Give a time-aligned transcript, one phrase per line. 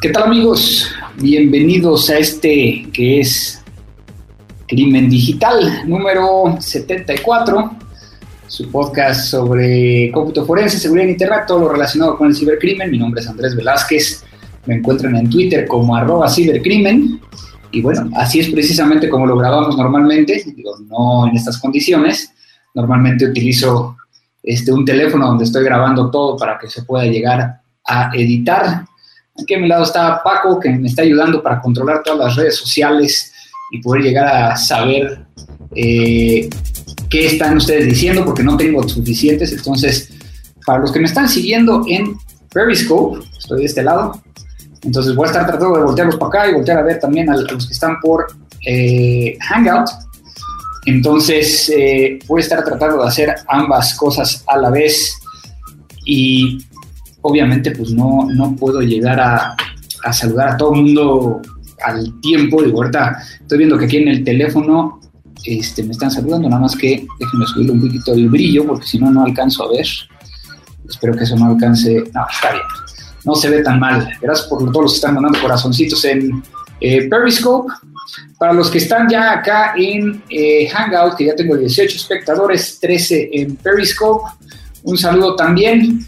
[0.00, 0.90] ¿Qué tal amigos?
[1.16, 3.62] Bienvenidos a este que es
[4.68, 7.70] Crimen Digital número 74,
[8.46, 12.90] su podcast sobre cómputo forense, seguridad en Internet, todo lo relacionado con el cibercrimen.
[12.90, 14.22] Mi nombre es Andrés Velázquez,
[14.66, 17.18] me encuentran en Twitter como arroba cibercrimen.
[17.70, 20.44] Y bueno, así es precisamente como lo grabamos normalmente,
[20.90, 22.30] no en estas condiciones.
[22.74, 23.96] Normalmente utilizo
[24.42, 28.84] este, un teléfono donde estoy grabando todo para que se pueda llegar a editar
[29.40, 32.56] Aquí a mi lado está Paco, que me está ayudando para controlar todas las redes
[32.56, 33.32] sociales
[33.70, 35.26] y poder llegar a saber
[35.74, 36.48] eh,
[37.10, 39.52] qué están ustedes diciendo, porque no tengo suficientes.
[39.52, 40.12] Entonces,
[40.64, 42.16] para los que me están siguiendo en
[42.52, 44.20] Periscope, estoy de este lado,
[44.82, 47.36] entonces voy a estar tratando de voltearlos para acá y voltear a ver también a
[47.36, 48.26] los que están por
[48.64, 49.88] eh, Hangout.
[50.86, 55.18] Entonces, eh, voy a estar tratando de hacer ambas cosas a la vez.
[56.04, 56.64] Y
[57.26, 59.56] obviamente pues no, no puedo llegar a,
[60.12, 61.42] saludar a todo el mundo
[61.84, 62.62] al tiempo.
[62.62, 65.00] de ahorita estoy viendo que aquí en el teléfono
[65.44, 68.98] este, me están saludando, nada más que déjenme subir un poquito el brillo porque si
[68.98, 69.86] no, no alcanzo a ver.
[70.88, 72.04] Espero que eso no alcance.
[72.14, 72.62] No, está bien.
[73.24, 74.08] No se ve tan mal.
[74.20, 76.42] Gracias por todos los que están mandando corazoncitos en
[76.80, 77.72] eh, Periscope.
[78.38, 83.30] Para los que están ya acá en eh, Hangout, que ya tengo 18 espectadores, 13
[83.32, 84.30] en Periscope,
[84.84, 86.06] un saludo también.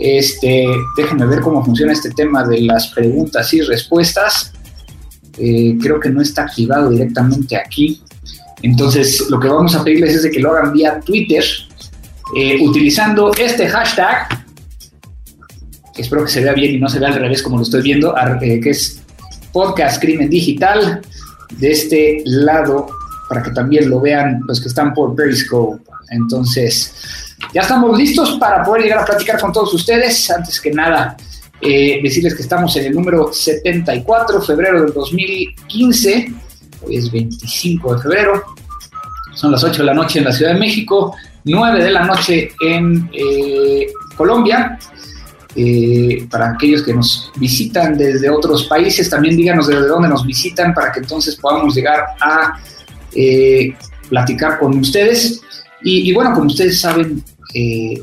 [0.00, 4.50] Este, déjenme ver cómo funciona este tema de las preguntas y respuestas.
[5.36, 8.00] Eh, creo que no está activado directamente aquí.
[8.62, 11.44] Entonces, lo que vamos a pedirles es que lo hagan vía Twitter
[12.34, 14.26] eh, utilizando este hashtag.
[15.98, 18.14] espero que se vea bien y no se vea al revés como lo estoy viendo,
[18.40, 19.02] eh, que es
[19.52, 21.02] Podcast Crimen Digital.
[21.58, 22.86] De este lado,
[23.28, 25.82] para que también lo vean los que están por Periscope.
[26.10, 30.30] Entonces, ya estamos listos para poder llegar a platicar con todos ustedes.
[30.30, 31.16] Antes que nada,
[31.60, 36.32] eh, decirles que estamos en el número 74, febrero del 2015.
[36.82, 38.42] Hoy es 25 de febrero.
[39.34, 42.50] Son las 8 de la noche en la Ciudad de México, 9 de la noche
[42.60, 44.78] en eh, Colombia.
[45.56, 50.72] Eh, para aquellos que nos visitan desde otros países, también díganos desde dónde nos visitan
[50.72, 52.60] para que entonces podamos llegar a
[54.08, 55.42] platicar con ustedes.
[55.82, 57.22] Y, bueno, como ustedes saben,
[57.54, 58.02] eh,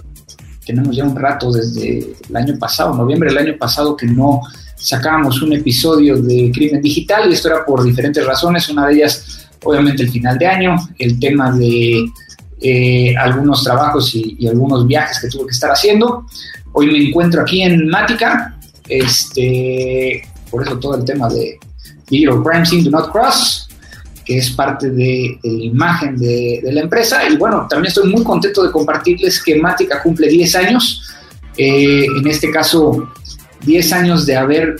[0.65, 4.41] tenemos ya un rato desde el año pasado, noviembre del año pasado, que no
[4.75, 8.67] sacábamos un episodio de Crimen Digital y esto era por diferentes razones.
[8.69, 12.05] Una de ellas, obviamente, el final de año, el tema de
[12.59, 16.25] eh, algunos trabajos y, algunos viajes que tuve que estar haciendo.
[16.73, 18.57] Hoy me encuentro aquí en Mática,
[18.87, 21.57] este, por eso todo el tema de
[22.09, 23.66] Digital Crime Scene Do Not Cross
[24.27, 27.21] que es parte de, la imagen de, la empresa.
[27.29, 31.15] Y bueno, también estoy muy contento de compartirles que Mática cumple 10 años.
[31.55, 33.09] Eh, en este caso,
[33.61, 34.75] 10 años de haber,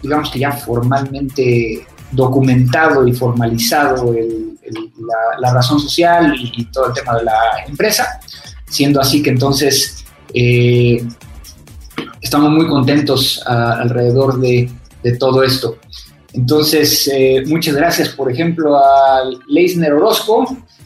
[0.00, 4.14] digamos que ya formalmente documentado y formalizado
[5.40, 8.20] la, razón social y, todo el tema de la empresa,
[8.66, 11.04] siendo así que entonces eh,
[12.20, 14.70] estamos muy contentos alrededor de,
[15.02, 15.78] de todo esto.
[16.34, 20.44] Entonces, eh, muchas gracias, por ejemplo, a Leisner Orozco,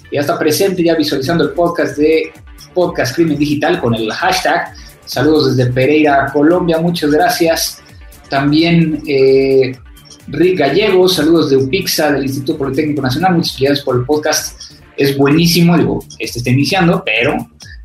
[0.08, 2.30] que ya está presente, ya visualizando el podcast de
[2.74, 4.74] Podcast Crimen Digital con el hashtag.
[5.06, 7.80] Saludos desde Pereira, Colombia, muchas gracias.
[8.28, 9.74] También eh,
[10.26, 14.60] Rick Gallegos, saludos de UPIXA, del Instituto Politécnico Nacional, muchas gracias por el podcast.
[14.98, 17.36] Es buenísimo, digo, este está iniciando, pero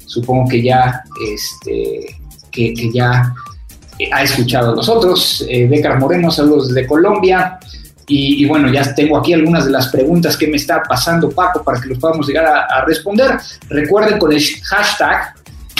[0.05, 1.01] supongo que ya,
[1.33, 2.17] este,
[2.51, 3.33] que, que ya
[4.11, 5.45] ha escuchado a nosotros.
[5.47, 7.59] Eh, Becar Moreno, saludos desde Colombia.
[8.05, 11.79] Y, bueno, ya tengo aquí algunas de las preguntas que me está pasando Paco para
[11.79, 13.39] que los podamos llegar a, responder.
[13.69, 15.33] Recuerden con el hashtag,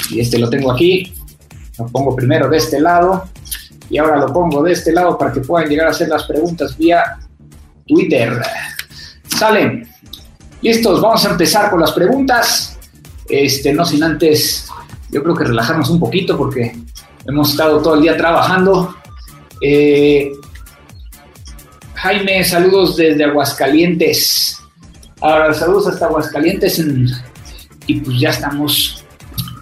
[0.09, 1.13] y este lo tengo aquí,
[1.77, 3.25] lo pongo primero de este lado
[3.89, 6.77] y ahora lo pongo de este lado para que puedan llegar a hacer las preguntas
[6.77, 7.03] vía
[7.85, 8.41] Twitter.
[9.27, 9.87] Salen.
[10.61, 12.77] Listos, vamos a empezar con las preguntas.
[13.27, 14.67] Este, no sin antes,
[15.11, 16.75] yo creo que relajarnos un poquito porque
[17.25, 18.95] Hemos estado todo el día trabajando.
[19.61, 20.31] Eh,
[21.95, 24.57] Jaime, saludos desde Aguascalientes.
[25.21, 26.83] Ahora, saludos hasta Aguascalientes.
[27.85, 29.05] y pues ya estamos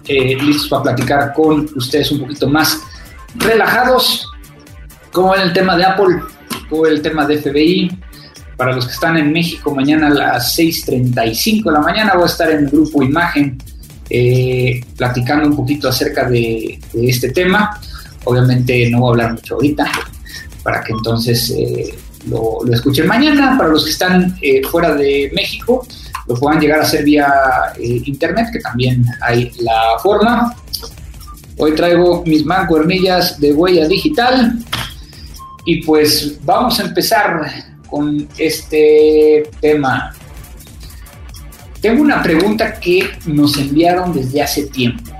[0.06, 2.80] eh, listos para platicar con ustedes un poquito más
[3.36, 4.28] relajados.
[5.12, 6.20] Como en el tema de Apple,
[6.68, 7.98] como el tema de FBI.
[8.56, 12.26] Para los que están en México, mañana a las 6:35 de la mañana voy a
[12.26, 13.58] estar en el grupo Imagen
[14.10, 17.80] eh, platicando un poquito acerca de, este tema.
[18.24, 19.90] Obviamente no voy a hablar mucho ahorita,
[20.62, 21.94] para que entonces eh,
[22.28, 23.56] lo, escuchen mañana.
[23.56, 25.86] Para los que están eh, fuera de México,
[26.26, 27.28] lo puedan llegar a hacer vía
[27.78, 30.54] internet, que también hay la forma.
[31.58, 34.58] Hoy traigo mis mancuernillas de huella digital.
[35.64, 37.50] Y pues vamos a empezar
[37.88, 40.12] con este tema.
[41.82, 45.10] Tengo una pregunta que nos enviaron desde hace tiempo.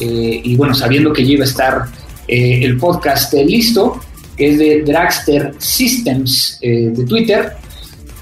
[0.00, 1.84] Eh, y bueno, sabiendo que ya iba a estar
[2.26, 4.00] eh, el podcast listo,
[4.34, 7.52] que es de Dragster Systems eh, de Twitter.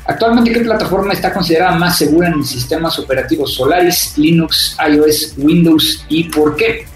[0.07, 6.25] Actualmente, ¿qué plataforma está considerada más segura en sistemas operativos Solaris, Linux, iOS, Windows y
[6.25, 6.87] por qué?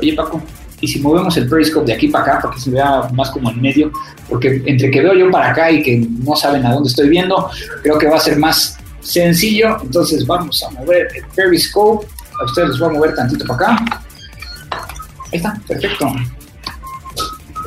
[0.00, 0.42] Oye, Paco,
[0.80, 3.48] y si movemos el Periscope de aquí para acá, para que se vea más como
[3.50, 3.92] en medio,
[4.28, 7.48] porque entre que veo yo para acá y que no saben a dónde estoy viendo,
[7.82, 9.78] creo que va a ser más sencillo.
[9.82, 12.06] Entonces vamos a mover el Periscope.
[12.40, 14.02] A ustedes los voy a mover tantito para acá.
[15.32, 16.14] Ahí está, perfecto.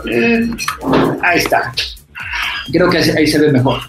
[0.09, 0.49] Eh,
[1.21, 1.73] ahí está.
[2.71, 3.81] Creo que ahí se ve mejor.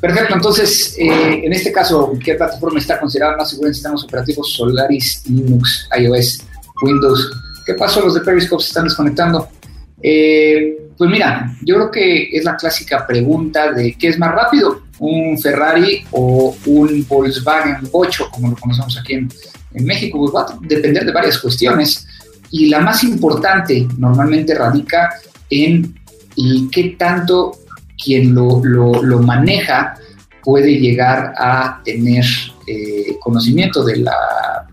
[0.00, 4.52] Perfecto, entonces, eh, en este caso, ¿qué plataforma está considerada más segura en sistemas operativos?
[4.52, 6.44] Solaris, Linux, iOS,
[6.82, 7.32] Windows.
[7.64, 8.02] ¿Qué pasó?
[8.02, 9.48] Los de Periscope se están desconectando.
[10.02, 14.82] Eh, pues mira, yo creo que es la clásica pregunta de ¿qué es más rápido?
[14.98, 19.28] ¿Un Ferrari o un Volkswagen 8, como lo conocemos aquí en,
[19.84, 20.18] México?
[20.18, 22.06] Pues va a depender de varias cuestiones.
[22.50, 25.10] Y la más importante normalmente radica
[25.50, 25.94] en
[26.70, 27.58] qué tanto
[28.02, 28.60] quien lo,
[29.20, 29.94] maneja
[30.42, 32.24] puede llegar a tener
[32.66, 34.66] eh, conocimiento de la,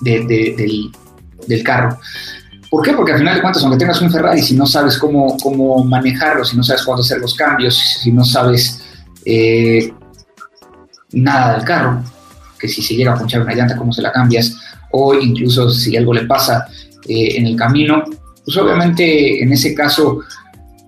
[0.00, 1.98] del, carro.
[2.70, 2.92] ¿Por qué?
[2.92, 6.44] Porque al final de cuentas, aunque tengas un Ferrari, si no sabes cómo, cómo manejarlo,
[6.44, 8.83] si no sabes cuándo hacer los cambios, si no sabes
[9.24, 9.92] eh,
[11.12, 12.02] nada del carro,
[12.58, 14.56] que si se llega a ponchar una llanta, cómo se la cambias,
[14.90, 16.66] o incluso si algo le pasa
[17.08, 18.04] eh, en el camino,
[18.44, 20.20] pues obviamente en ese caso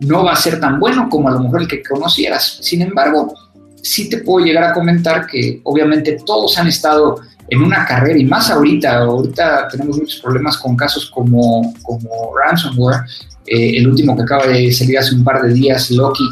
[0.00, 2.58] no va a ser tan bueno como a lo mejor el que conocieras.
[2.60, 3.34] Sin embargo,
[3.82, 8.24] sí te puedo llegar a comentar que obviamente todos han estado en una carrera y
[8.24, 13.02] más ahorita, ahorita tenemos muchos problemas con casos como, como ransomware,
[13.46, 16.24] eh, el último que acaba de salir hace un par de días, Loki,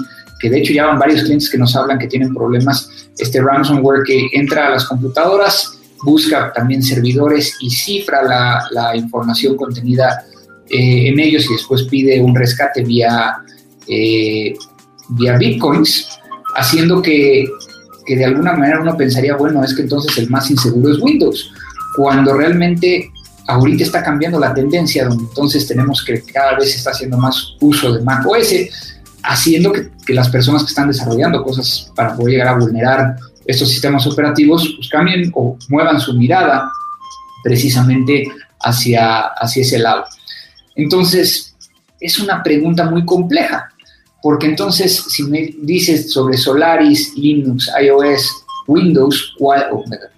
[0.44, 4.02] que de hecho ya van varios clientes que nos hablan que tienen problemas, este ransomware
[4.04, 8.20] que entra a las computadoras, busca también servidores y cifra
[8.70, 10.22] la, información contenida
[10.68, 13.36] eh, en ellos y después pide un rescate vía,
[13.88, 14.54] eh,
[15.08, 16.10] vía bitcoins,
[16.56, 17.46] haciendo que,
[18.04, 21.50] que, de alguna manera uno pensaría, bueno, es que entonces el más inseguro es Windows,
[21.96, 23.10] cuando realmente
[23.46, 27.54] ahorita está cambiando la tendencia, donde entonces tenemos que cada vez se está haciendo más
[27.60, 28.52] uso de Mac OS,
[29.24, 33.16] haciendo que, las personas que están desarrollando cosas para poder llegar a vulnerar
[33.46, 36.70] estos sistemas operativos, pues cambien o muevan su mirada
[37.42, 38.28] precisamente
[38.60, 40.04] hacia, hacia ese lado.
[40.76, 41.54] Entonces,
[42.00, 43.70] es una pregunta muy compleja,
[44.22, 49.66] porque entonces, si me dices sobre Solaris, Linux, iOS, Windows, ¿cuál,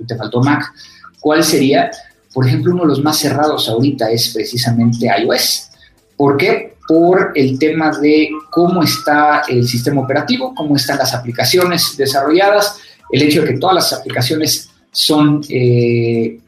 [0.06, 0.72] te faltó Mac,
[1.20, 1.90] ¿cuál sería?
[2.32, 5.70] Por ejemplo, uno de los más cerrados ahorita es precisamente iOS.
[6.16, 6.75] ¿Por qué?
[6.86, 12.78] Por el tema de cómo está el sistema operativo, cómo están las aplicaciones desarrolladas,
[13.10, 16.38] el hecho de que todas las aplicaciones son eh,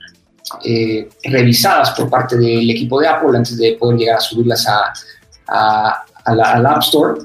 [0.64, 4.92] eh, revisadas por parte del equipo de Apple antes de poder llegar a subirlas a,
[6.34, 7.20] la, App Store,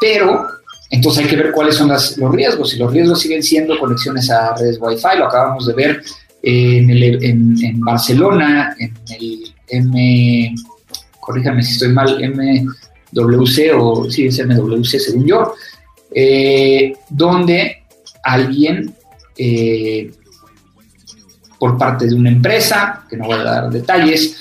[0.00, 0.46] pero
[0.90, 2.74] entonces hay que ver cuáles son los riesgos.
[2.74, 6.02] Y los riesgos siguen siendo conexiones a redes Wi-Fi, lo acabamos de ver
[6.42, 10.54] en, Barcelona, en el M,
[11.30, 15.54] corríjame si estoy mal, MWC o sí es MWC según yo,
[16.12, 17.84] eh, donde
[18.24, 18.92] alguien
[19.38, 20.10] eh,
[21.58, 24.36] por parte de una empresa, que no voy a dar detalles,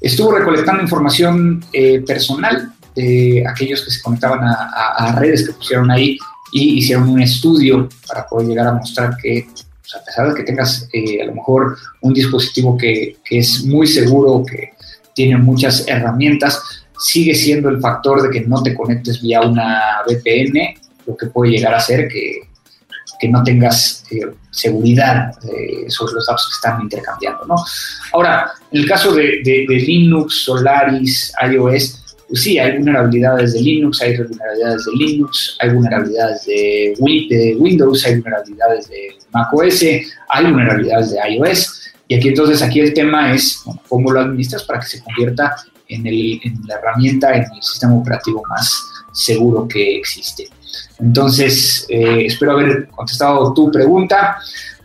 [0.00, 6.16] estuvo recolectando información eh, personal de aquellos que se conectaban a, redes que pusieron ahí
[6.52, 10.42] y hicieron un estudio para poder llegar a mostrar que, pues, a pesar de que
[10.44, 14.72] tengas a lo mejor un dispositivo que es muy seguro, que
[15.20, 20.80] tiene muchas herramientas, sigue siendo el factor de que no te conectes vía una VPN,
[21.06, 26.48] lo que puede llegar a ser que no tengas eh, seguridad eh, sobre los datos
[26.48, 27.44] que están intercambiando.
[27.44, 27.56] ¿no?
[28.14, 34.16] Ahora, en el caso de, Linux, Solaris, iOS, pues sí, hay vulnerabilidades de Linux, hay
[34.16, 36.94] vulnerabilidades de Linux, hay vulnerabilidades de,
[37.58, 41.79] Windows, hay vulnerabilidades de macOS, hay vulnerabilidades de iOS.
[42.10, 45.54] Y aquí entonces, aquí el tema es cómo lo administras para que se convierta
[45.86, 50.48] en, en la herramienta, en el sistema operativo más seguro que existe.
[50.98, 54.38] Entonces, eh, espero haber contestado tu pregunta.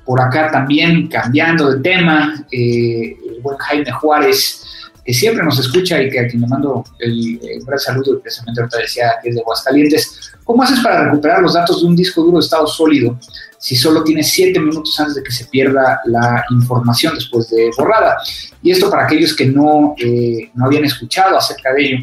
[0.06, 4.64] Por acá también, cambiando de tema, eh, el buen Jaime Juárez,
[5.06, 8.60] que siempre nos escucha y que a quien le mando el, gran saludo, y precisamente
[8.60, 10.32] ahorita decía que es de Aguascalientes.
[10.44, 13.20] ¿Cómo haces para recuperar los datos de un disco duro de estado sólido
[13.60, 18.18] si solo tienes siete minutos antes de que se pierda la información después de borrada?
[18.64, 21.98] Y esto para aquellos que no, eh, no habían escuchado acerca de ello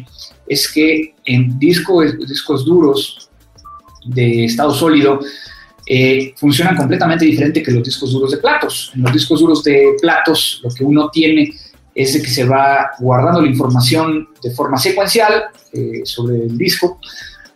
[0.47, 3.29] es que en discos, discos duros
[4.05, 5.19] de estado sólido
[5.85, 8.91] eh, funcionan completamente diferente que los discos duros de platos.
[8.95, 11.53] En los discos duros de platos lo que uno tiene
[11.95, 16.99] es de que se va guardando la información de forma secuencial eh, sobre el disco,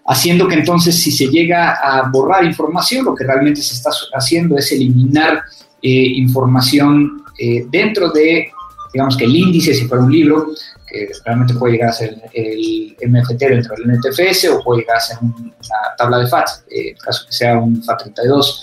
[0.06, 4.58] haciendo que entonces si se llega a borrar información, lo que realmente se está haciendo
[4.58, 5.41] es eliminar
[5.82, 7.24] eh, información
[7.70, 8.50] dentro de,
[8.91, 10.48] digamos que el índice, si fuera un libro,
[10.88, 15.01] que realmente puede llegar a ser el MFT dentro del NTFS o puede llegar a
[15.01, 15.51] ser una
[15.98, 18.62] tabla de FAT, eh, en caso que sea un FAT32,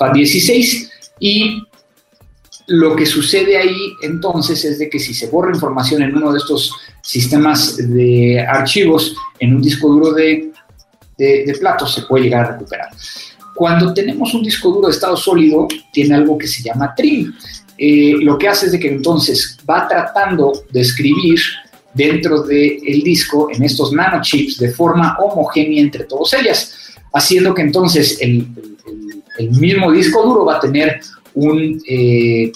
[0.00, 0.90] FAT16.
[1.20, 1.62] Y
[2.68, 6.38] lo que sucede ahí entonces es de que si se borra información en uno de
[6.38, 10.50] estos sistemas de archivos, en un disco duro de,
[11.16, 12.88] de, platos, se puede llegar a recuperar.
[13.54, 17.32] Cuando tenemos un disco duro de estado sólido, tiene algo que se llama trim.
[17.78, 21.38] Eh, lo que hace es de que entonces va tratando de escribir
[21.96, 28.18] dentro del disco en estos nanochips de forma homogénea entre todas ellas, haciendo que entonces
[28.20, 28.46] el,
[29.50, 31.00] mismo disco duro va a tener
[31.36, 32.50] un eh,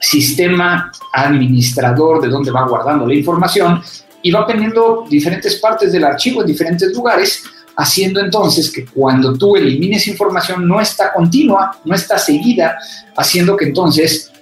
[0.00, 3.80] sistema administrador de donde va guardando la información
[4.22, 7.44] y va teniendo diferentes partes del archivo en diferentes lugares,
[7.76, 12.78] haciendo entonces que cuando tú elimines información no está continua, no está seguida,
[13.16, 14.32] haciendo que entonces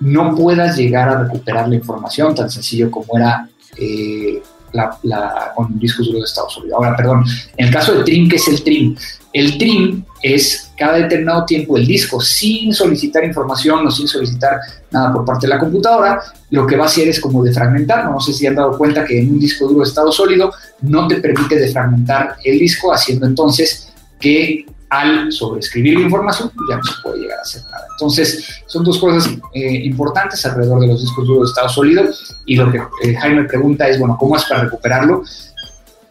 [0.00, 4.42] no puedas llegar a recuperar la información tan sencillo como era eh,
[4.76, 6.76] la, con discos duros de estado sólido.
[6.76, 7.24] Ahora, perdón,
[7.56, 8.96] en el caso de trim, ¿qué es el trim?
[9.32, 15.12] El trim es cada determinado tiempo el disco, sin solicitar información o sin solicitar nada
[15.12, 18.10] por parte de la computadora, lo que va a hacer es como defragmentar.
[18.10, 20.52] No sé si han dado cuenta que en un disco duro de estado sólido
[20.82, 26.76] no te permite defragmentar el disco, haciendo entonces que al sobreescribir la información, pues ya
[26.76, 27.86] no se puede llegar a hacer nada.
[27.92, 32.04] Entonces, son dos cosas eh, importantes alrededor de los discos duros de estado sólido.
[32.44, 35.22] Y lo que eh, Jaime pregunta es, bueno, ¿cómo es para recuperarlo?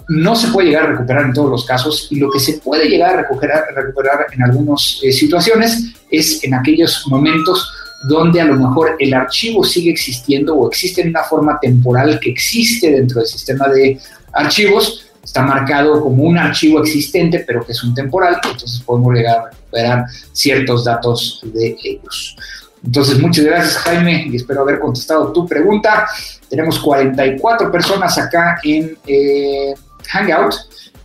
[0.08, 2.88] No se puede llegar a recuperar en todos los casos y lo que se puede
[2.88, 7.72] llegar a recuperar, recuperar en algunas eh, situaciones es en aquellos momentos
[8.08, 12.30] donde a lo mejor el archivo sigue existiendo o existe en una forma temporal que
[12.30, 14.00] existe dentro del sistema de
[14.34, 19.40] archivos, está marcado como un archivo existente, pero que es un temporal, entonces podemos llegar
[19.40, 22.38] a recuperar ciertos datos de ellos.
[22.86, 26.08] Entonces, muchas gracias Jaime y espero haber contestado tu pregunta.
[26.48, 29.74] Tenemos 44 personas acá en eh,
[30.10, 30.54] Hangout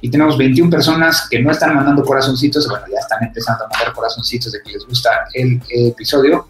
[0.02, 3.94] y tenemos 21 personas que no están mandando corazoncitos, bueno, ya están empezando a mandar
[3.94, 6.46] corazoncitos de que les gusta el episodio.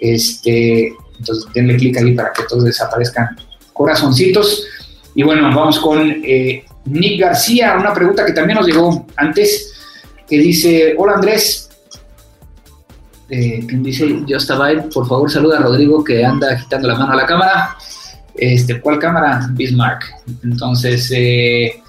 [0.00, 3.36] Este, entonces, denle clic ahí para que todos desaparezcan
[3.74, 4.64] corazoncitos.
[5.14, 9.72] Y bueno, vamos con eh, Nick García, una pregunta que también nos llegó antes,
[10.28, 11.70] que dice, hola Andrés,
[13.28, 17.12] eh, dice, yo estaba ahí, por favor saluda a Rodrigo que anda agitando la mano
[17.12, 17.76] a la cámara.
[18.34, 19.48] Este, ¿Cuál cámara?
[19.52, 20.04] Bismarck.
[20.42, 21.80] Entonces, eh,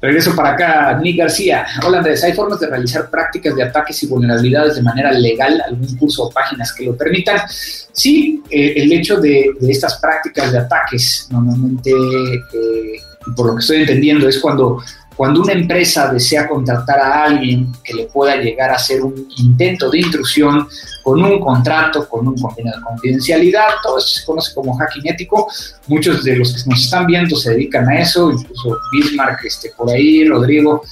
[0.00, 1.66] regreso para acá, Nick García.
[1.86, 5.62] Hola Andrés, ¿hay formas de realizar prácticas de ataques y vulnerabilidades de manera legal?
[5.66, 7.40] ¿Algún curso o páginas que lo permitan?
[7.48, 13.00] Sí, eh, el hecho de, de, estas prácticas de ataques normalmente eh,
[13.34, 14.82] por lo que estoy entendiendo, es cuando,
[15.16, 19.90] cuando una empresa desea contratar a alguien que le pueda llegar a hacer un intento
[19.90, 20.68] de intrusión
[21.02, 25.48] con un contrato, con un confidencialidad, todo eso se conoce como hacking ético.
[25.86, 29.90] Muchos de los que nos están viendo se dedican a eso, incluso Bismarck, este, por
[29.90, 30.82] ahí, Rodrigo,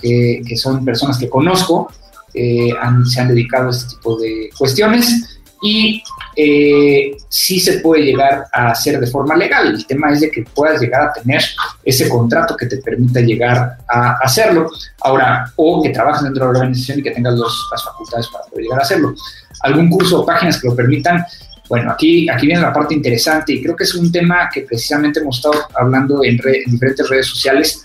[0.00, 1.88] que son personas que conozco,
[2.34, 2.70] eh,
[3.04, 6.02] se han dedicado a este tipo de cuestiones y
[6.36, 9.74] eh, sí se puede llegar a hacer de forma legal.
[9.74, 11.42] El tema es de que puedas llegar a tener
[11.84, 14.70] ese contrato que te permita llegar a hacerlo.
[15.00, 18.64] Ahora, o que trabajes dentro de la organización y que tengas las facultades para poder
[18.64, 19.14] llegar a hacerlo.
[19.60, 21.24] Algún curso o páginas que lo permitan.
[21.68, 25.20] Bueno, aquí, aquí viene la parte interesante y creo que es un tema que precisamente
[25.20, 26.36] hemos estado hablando en,
[26.66, 27.84] diferentes redes sociales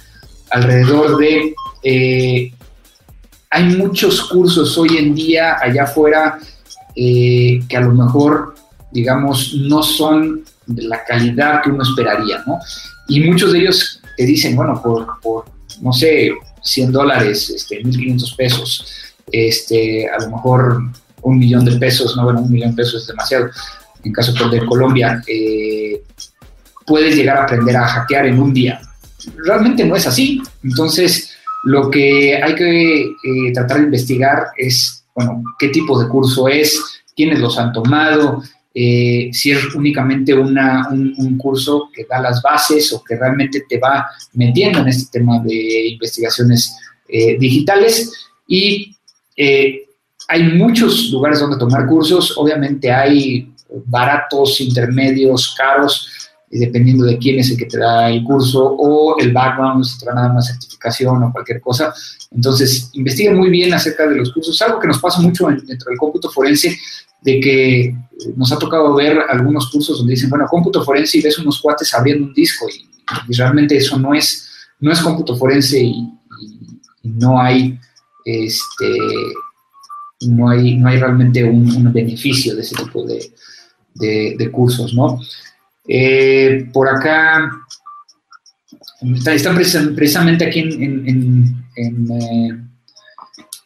[0.50, 1.54] alrededor de...
[1.84, 2.54] Eh,
[3.52, 6.38] hay muchos cursos hoy en día allá afuera
[6.96, 8.56] eh, que a lo mejor,
[8.92, 12.60] digamos, no son de la calidad que uno esperaría, ¿no?
[13.08, 15.46] Y muchos de ellos te dicen, bueno, por,
[15.82, 16.32] no sé,
[16.62, 18.86] 100 dólares, este, 1.500 pesos,
[19.32, 20.82] este, a lo mejor
[21.22, 23.50] un millón de pesos, no, bueno, un millón de pesos es demasiado,
[24.04, 26.02] en caso de Colombia, eh,
[26.86, 28.82] puedes llegar a aprender a hackear en un día.
[29.46, 30.42] Realmente no es así.
[30.64, 31.32] Entonces,
[31.64, 37.02] lo que hay que eh, tratar de investigar es bueno, qué tipo de curso es,
[37.14, 38.42] quiénes los han tomado,
[38.74, 43.78] eh, si es únicamente una, un, curso que da las bases o que realmente te
[43.80, 46.74] va metiendo en este tema de investigaciones
[47.10, 48.14] eh, digitales.
[48.48, 48.96] Y
[49.36, 49.88] eh,
[50.30, 53.52] hay muchos lugares donde tomar cursos, obviamente hay
[53.88, 56.29] baratos, intermedios, caros.
[56.52, 60.06] Dependiendo de quién es el que te da el curso o el background, si te
[60.06, 61.94] van a dar una certificación o cualquier cosa.
[62.32, 64.60] Entonces, investiguen muy bien acerca de los cursos.
[64.62, 66.78] Algo que nos pasa mucho dentro del cómputo forense,
[67.22, 67.96] de que
[68.36, 71.94] nos ha tocado ver algunos cursos donde dicen, bueno, cómputo forense y ves unos cuates
[71.94, 72.88] abriendo un disco y,
[73.36, 76.14] realmente eso no es, no es cómputo forense y,
[77.02, 77.80] no hay
[78.26, 78.98] este
[80.28, 85.20] no hay, no hay realmente un, beneficio de ese tipo de, cursos, ¿no?
[85.92, 87.50] Eh, por acá,
[89.26, 92.64] están precisamente aquí en, en,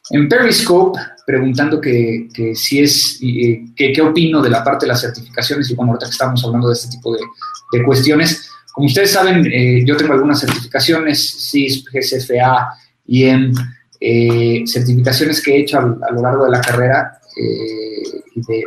[0.09, 5.69] eh, Periscope preguntando que, si es, eh, qué opino de la parte de las certificaciones
[5.69, 8.49] y bueno, ahorita que estamos hablando de este tipo de, cuestiones.
[8.71, 9.43] Como ustedes saben,
[9.85, 12.69] yo tengo algunas certificaciones, CISP, GCFA,
[13.07, 13.51] IEM,
[14.05, 18.03] eh, certificaciones que he hecho a, lo largo de la carrera eh,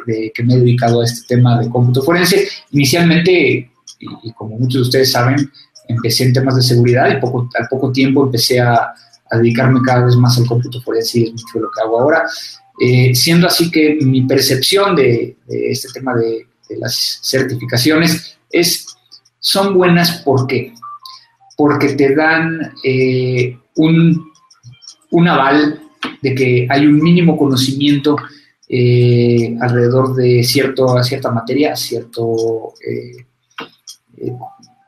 [0.06, 2.48] de, que me he dedicado a este tema de cómputo forense.
[2.72, 5.50] Inicialmente, y, como muchos de ustedes saben,
[5.88, 8.92] empecé en temas de seguridad y poco, al poco tiempo empecé a,
[9.32, 12.24] dedicarme cada vez más al cómputo forense y es mucho lo que hago ahora.
[12.80, 16.46] Eh, siendo así que mi percepción de, este tema de,
[16.78, 18.86] las certificaciones es,
[19.38, 20.46] son buenas ¿por
[21.56, 22.72] porque te dan
[23.76, 24.32] un
[25.10, 25.80] un aval
[26.22, 28.16] de que hay un mínimo conocimiento
[28.68, 33.24] eh, alrededor de cierto, cierta materia, cierto, eh,
[34.18, 34.32] eh,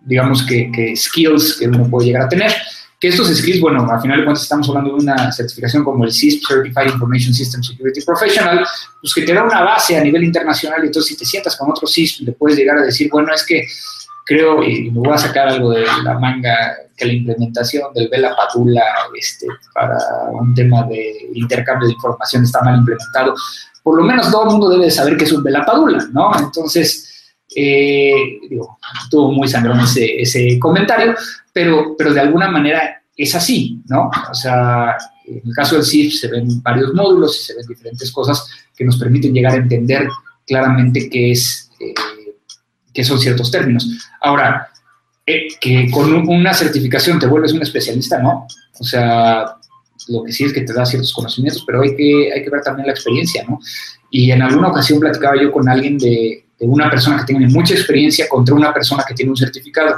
[0.01, 2.53] digamos que, skills que uno puede llegar a tener.
[3.01, 6.13] Que estos skills, bueno, al final de cuentas estamos hablando de una certificación como el
[6.13, 8.67] CISP, Certified Information System Security Professional,
[9.01, 11.71] pues que te da una base a nivel internacional y entonces si te sientas con
[11.71, 13.65] otro CISP le puedes llegar a decir, bueno, es que
[14.29, 18.37] creo, y me voy a sacar algo de la manga, que la implementación del Vela
[18.37, 18.83] Padula
[19.19, 19.97] este, para
[20.33, 23.35] un tema de intercambio de información está mal implementado.
[23.83, 26.31] Por lo menos todo el mundo debe saber que es un Vela Padula, ¿no?
[26.39, 28.13] Entonces, eh,
[28.51, 28.79] digo,
[29.11, 31.15] tuvo muy sangrón ese, ese comentario,
[31.51, 34.11] pero, pero de alguna manera es así, ¿no?
[34.31, 34.95] O sea,
[35.27, 38.85] en el caso del CIF se ven varios módulos y se ven diferentes cosas que
[38.85, 40.07] nos permiten llegar a entender
[40.47, 41.71] claramente qué es...
[41.81, 41.95] Eh,
[42.99, 43.89] que son ciertos términos.
[44.21, 44.71] Ahora,
[45.25, 48.49] eh, que con una certificación te vuelves un especialista, ¿no?
[48.77, 49.55] O sea,
[50.09, 52.61] lo que sí es que te da ciertos conocimientos, pero hay que, hay que ver
[52.63, 53.61] también la experiencia, ¿no?
[54.11, 58.29] Y en alguna ocasión platicaba yo con alguien de, una persona que tiene mucha experiencia
[58.29, 59.95] contra una persona que tiene un certificado.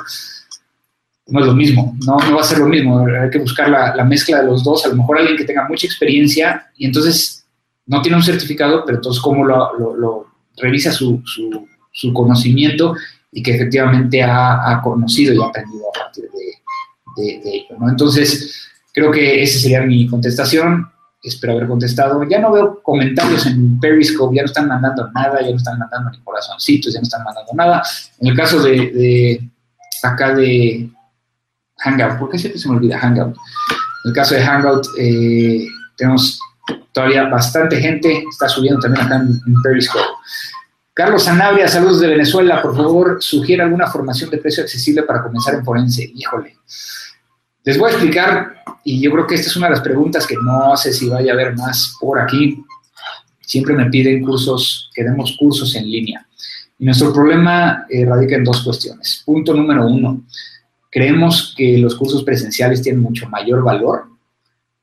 [1.28, 4.04] No es lo mismo, no, no va a ser lo mismo, hay que buscar la,
[4.04, 7.46] mezcla de los dos, a lo mejor alguien que tenga mucha experiencia y entonces
[7.86, 10.26] no tiene un certificado, pero entonces cómo lo,
[10.58, 11.66] revisa su, su
[12.12, 12.94] conocimiento
[13.33, 16.24] y que efectivamente ha, conocido y aprendido a partir
[17.16, 17.76] de, ello.
[17.79, 17.88] ¿no?
[17.88, 20.90] Entonces, creo que esa sería mi contestación.
[21.22, 22.22] Espero haber contestado.
[22.24, 26.11] Ya no veo comentarios en Periscope, ya no están mandando nada, ya no están mandando
[26.11, 27.83] ni corazoncitos, ya no están mandando nada.
[28.18, 29.42] En el caso de,
[30.03, 30.88] acá de
[31.79, 33.37] Hangout, ¿por qué siempre se me olvida Hangout?
[34.05, 36.40] En el caso de Hangout, eh, tenemos
[36.92, 40.05] todavía bastante gente, está subiendo también acá en Periscope.
[41.00, 42.60] Carlos Sanabria, saludos de Venezuela.
[42.60, 46.12] Por favor, sugiere alguna formación de precio accesible para comenzar en forense.
[46.14, 46.58] Híjole.
[47.64, 50.34] Les voy a explicar, y yo creo que esta es una de las preguntas que
[50.36, 52.62] no sé si vaya a haber más por aquí.
[53.40, 56.26] Siempre me piden cursos, queremos cursos en línea.
[56.78, 59.22] Y nuestro problema eh, radica en dos cuestiones.
[59.24, 60.24] Punto número uno,
[60.90, 64.04] creemos que los cursos presenciales tienen mucho mayor valor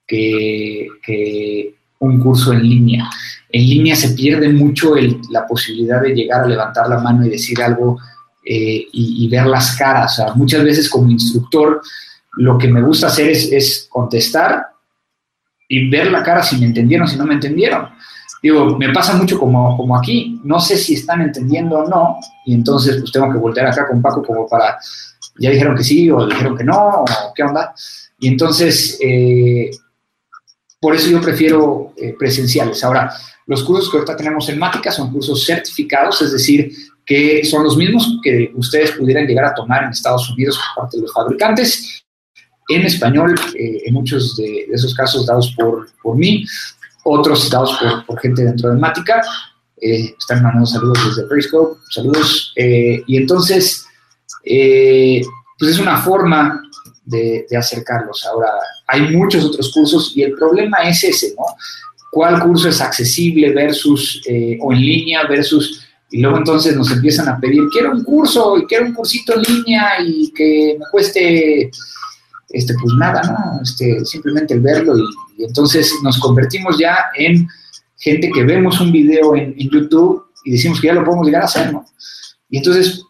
[0.07, 3.07] que, que un curso en línea
[3.49, 4.93] en línea se pierde mucho
[5.29, 7.97] la posibilidad de llegar a levantar la mano y decir algo
[8.43, 10.13] eh, y, ver las caras.
[10.13, 11.81] O sea, muchas veces como instructor
[12.37, 14.67] lo que me gusta hacer es, contestar
[15.67, 17.89] y ver la cara si me entendieron, si no me entendieron.
[18.41, 22.53] Digo, me pasa mucho como, como aquí, no sé si están entendiendo o no, y
[22.53, 24.77] entonces pues tengo que voltear acá con Paco como para,
[25.39, 27.03] ya dijeron que sí o dijeron que no,
[27.35, 27.73] qué onda.
[28.19, 29.71] Y entonces, eh,
[30.79, 32.83] por eso yo prefiero eh, presenciales.
[32.83, 33.11] Ahora,
[33.47, 36.69] los cursos que ahorita tenemos en Mática son cursos certificados, es decir,
[37.05, 40.97] que son los mismos que ustedes pudieran llegar a tomar en Estados Unidos por parte
[40.97, 42.03] de los fabricantes,
[42.67, 46.45] en español, eh, en muchos de, esos casos dados por, por mí,
[47.05, 49.21] otros dados por, gente dentro de Mática.
[49.79, 52.51] Eh, están mandando saludos desde Periscope, saludos.
[52.57, 53.85] Eh, y entonces,
[54.43, 56.61] pues es una forma
[57.05, 58.25] de, de, acercarlos.
[58.25, 58.49] Ahora,
[58.87, 61.45] hay muchos otros cursos y el problema es ese, ¿no?
[62.17, 67.29] Cuál curso es accesible versus eh, o en línea versus y luego entonces nos empiezan
[67.29, 71.69] a pedir quiero un curso y quiero un cursito en línea y que me cueste
[72.49, 77.47] este pues nada no este simplemente el verlo y, entonces nos convertimos ya en
[77.99, 81.45] gente que vemos un video en, YouTube y decimos que ya lo podemos llegar a
[81.45, 81.85] hacer no
[82.49, 83.03] y entonces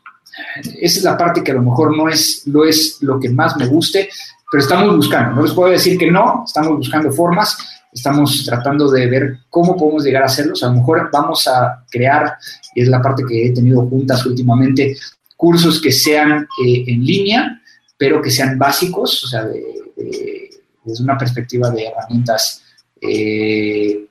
[0.82, 3.56] esa es la parte que a lo mejor no es lo, es lo que más
[3.58, 4.10] me guste,
[4.52, 5.36] pero estamos buscando.
[5.36, 7.58] No les puedo decir que no, estamos buscando formas,
[7.98, 10.64] estamos tratando de ver cómo podemos llegar a hacerlos.
[10.64, 12.38] A lo mejor vamos a crear,
[12.76, 14.96] y es la parte que he tenido juntas últimamente,
[15.36, 17.62] cursos que sean eh, en línea,
[17.98, 22.64] pero que sean básicos, o sea, desde una perspectiva de herramientas
[23.02, 24.06] eh,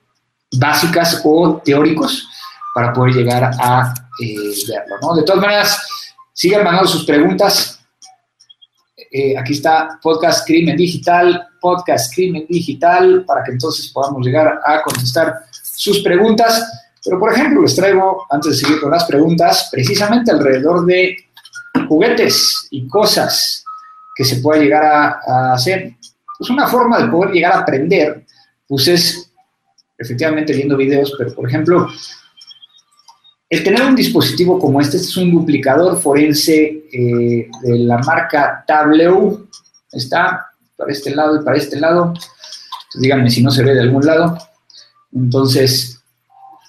[0.58, 2.28] básicas o teóricos
[2.74, 4.34] para poder llegar a eh,
[4.68, 4.96] verlo.
[5.00, 5.14] ¿no?
[5.14, 5.78] De todas maneras,
[6.32, 7.75] sigan mandando sus preguntas.
[9.10, 14.82] Eh, aquí está Podcast Crimen Digital, Podcast Crimen Digital, para que entonces podamos llegar a
[14.82, 16.84] contestar sus preguntas.
[17.04, 21.16] Pero, por ejemplo, les traigo, antes de seguir con las preguntas, precisamente alrededor de
[21.88, 23.64] juguetes y cosas
[24.16, 25.94] que se puede llegar a, hacer.
[26.38, 28.24] Pues una forma de poder llegar a aprender,
[28.66, 29.32] pues es
[29.98, 31.88] efectivamente viendo videos, pero por ejemplo,
[33.48, 38.64] el tener un dispositivo como este, este es un duplicador forense eh, de la marca
[38.66, 39.46] Tableau,
[39.92, 42.12] está para este lado y para este lado,
[42.94, 44.36] díganme si no se ve de algún lado.
[45.14, 46.00] Entonces,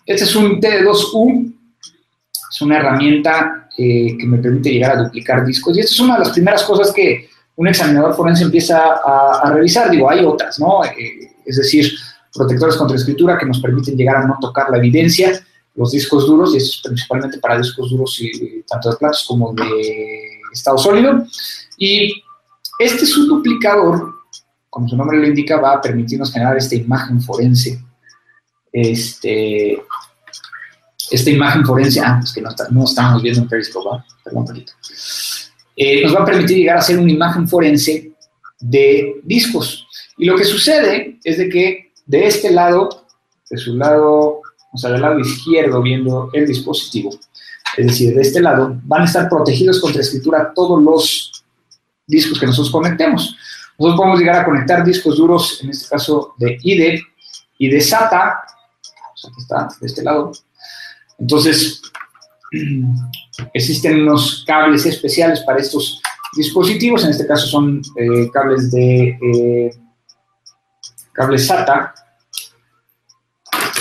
[0.06, 1.54] este es un T2U,
[2.52, 6.14] es una herramienta eh, que me permite llegar a duplicar discos y esta es una
[6.14, 9.90] de las primeras cosas que un examinador forense empieza a, revisar.
[9.90, 10.86] Digo, hay otras, ¿no?
[10.86, 11.92] Eh, es decir,
[12.34, 15.44] protectores contra escritura que nos permiten llegar a no tocar la evidencia,
[15.78, 19.54] los discos duros, y eso es principalmente para discos duros y, tanto de platos como
[19.54, 21.24] de estado sólido.
[21.78, 22.22] Y
[22.80, 24.16] este es un duplicador,
[24.72, 27.80] como su nombre lo indica, va a permitirnos generar esta imagen forense.
[28.74, 29.80] Este,
[31.12, 34.74] esta imagen forense, ah, es que no, no estamos viendo en Periscope, perdón un poquito.
[35.76, 38.14] Eh, nos va a permitir llegar a hacer una imagen forense
[38.60, 39.88] de discos.
[40.18, 43.06] Y lo que sucede es de que de este lado,
[43.48, 47.12] de su lado, o sea, del lado izquierdo viendo el dispositivo,
[47.76, 51.44] es decir, de este lado, van a estar protegidos contra escritura todos los
[52.06, 53.36] discos que nosotros conectemos.
[53.78, 57.04] Nosotros podemos llegar a conectar discos duros, en este caso de IDE
[57.60, 58.42] y de SATA,
[59.14, 60.32] o sea, que está de este lado.
[61.20, 61.82] Entonces,
[63.54, 66.02] Existen unos cables especiales para estos
[66.36, 69.76] dispositivos, en este caso son eh, cables de eh,
[71.14, 71.94] cables SATA,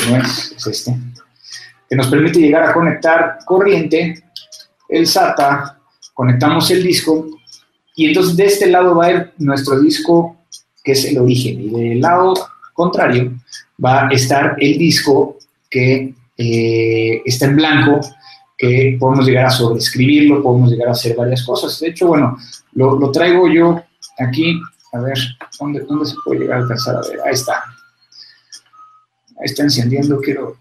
[0.09, 0.97] no es, es este,
[1.89, 4.23] que nos permite llegar a conectar corriente,
[4.89, 5.79] el SATA,
[6.15, 7.27] conectamos el disco
[7.95, 10.37] y entonces de este lado va a ir nuestro disco
[10.83, 12.35] que es el origen y del lado
[12.73, 13.33] contrario
[13.83, 15.37] va a estar el disco
[15.69, 18.01] que eh, está en blanco
[18.57, 21.79] que podemos llegar a sobreescribirlo, podemos llegar a hacer varias cosas.
[21.79, 22.39] De hecho, bueno,
[22.73, 23.83] lo, traigo yo
[24.19, 24.59] aquí,
[24.93, 25.19] a ver,
[25.61, 27.21] ¿dónde, ¿dónde, se puede llegar a alcanzar a ver?
[27.27, 27.63] Ahí está.
[29.41, 30.57] Está encendiendo, quiero,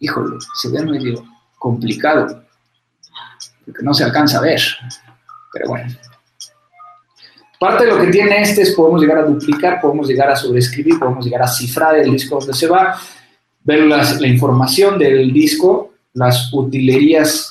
[0.00, 1.24] híjole, se ve medio
[1.58, 2.44] complicado,
[3.64, 4.60] porque no se alcanza a ver,
[5.52, 5.92] pero bueno.
[7.58, 10.98] Parte de lo que tiene este es podemos llegar a duplicar, podemos llegar a sobreescribir,
[10.98, 12.98] podemos llegar a cifrar el disco donde se va,
[13.62, 17.50] ver la información del disco las utilerías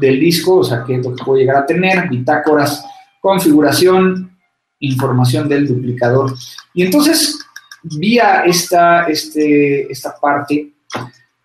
[0.00, 2.84] del disco, o sea, qué es lo que puedo llegar a tener, bitácoras,
[3.20, 4.36] configuración,
[4.78, 6.34] información del duplicador.
[6.72, 7.43] Y entonces,
[7.84, 10.72] vía esta, este, esta parte,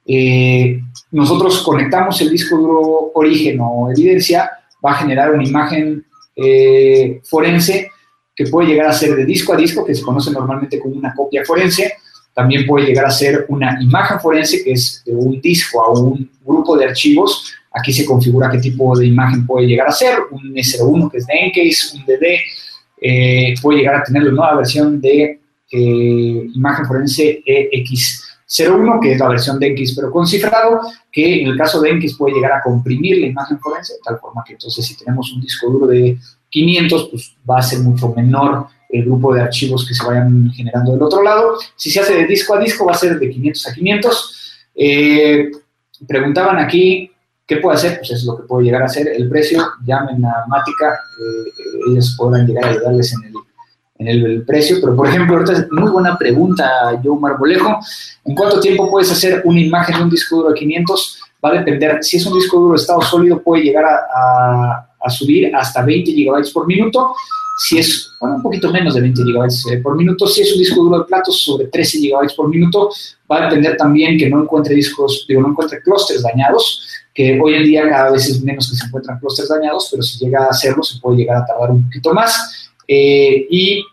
[0.06, 0.80] eh,
[1.12, 4.50] nosotros conectamos el disco duro origen o evidencia,
[4.84, 7.92] va a generar una imagen eh, forense
[8.36, 11.14] que puede llegar a ser de disco a disco, que se conoce normalmente como una
[11.14, 11.94] copia forense,
[12.34, 16.30] también puede llegar a ser una imagen forense, que es de un disco a un
[16.46, 17.54] grupo de archivos.
[17.72, 21.28] Aquí se configura qué tipo de imagen puede llegar a ser, un S01 que es
[21.28, 22.40] de Encase, un DD,
[23.02, 25.39] eh, puede llegar a tener la nueva versión de
[25.78, 31.58] imagen forense EX01, que es la versión de Encase pero con cifrado, que en el
[31.58, 34.86] caso de Encase puede llegar a comprimir la imagen forense, de tal forma que entonces
[34.86, 36.18] si tenemos un disco duro de
[36.50, 40.94] 500, pues va a ser mucho menor el grupo de archivos que se vayan generando
[40.94, 41.58] del otro lado.
[41.76, 44.36] Si se hace de disco a disco, va a ser de 500 a 500.
[44.76, 45.52] Eh,
[46.08, 47.12] preguntaban aquí,
[47.46, 47.98] ¿qué puede hacer?
[47.98, 49.64] Pues es lo que puede llegar a ser el precio.
[49.86, 53.34] Llamen a Mática, eh, ellos podrán llegar a ayudarles en el,
[54.00, 54.78] en el, precio.
[54.82, 57.80] Pero, por ejemplo, ahorita es muy buena pregunta, Joe Marbolejo.
[58.26, 61.20] ¿En cuánto tiempo puedes hacer una imagen de un disco duro de 500?
[61.44, 62.00] Va a depender.
[62.02, 66.52] Si es un disco duro de estado sólido, puede llegar a, subir hasta 20 gigabytes
[66.52, 67.14] por minuto
[67.62, 70.60] si es, bueno, un poquito menos de 20 gigabytes eh, por minuto, si es un
[70.60, 72.90] disco duro de platos sobre 13 gigabytes por minuto,
[73.30, 77.56] va a depender también que no encuentre discos, digo, no encuentre clústeres dañados, que hoy
[77.56, 80.50] en día cada vez es menos que se encuentran clústeres dañados, pero si llega a
[80.50, 82.72] hacerlo se puede llegar a tardar un poquito más.
[82.88, 83.84] Eh, y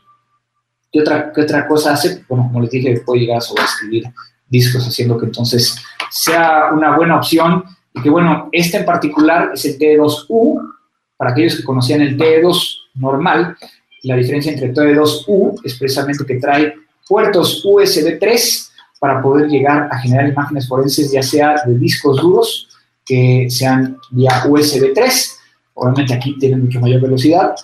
[0.93, 2.25] ¿qué otra, ¿qué otra cosa hace?
[2.29, 4.05] Bueno, como les dije, puede llegar a sobreescribir
[4.49, 5.77] discos, haciendo que entonces
[6.11, 10.75] sea una buena opción y que bueno, este en particular es el T2U,
[11.17, 13.57] para aquellos que conocían el TE2 normal,
[14.03, 16.75] la diferencia entre TE2U es precisamente que trae
[17.09, 22.69] puertos USB 3 para poder llegar a generar imágenes forenses, ya sea de discos duros,
[23.05, 25.39] que sean vía USB 3,
[25.75, 27.55] obviamente aquí tiene mucho mayor velocidad,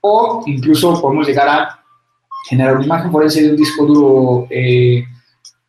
[0.00, 1.83] o incluso podemos llegar a
[2.48, 5.04] generar una imagen forense de un disco duro eh,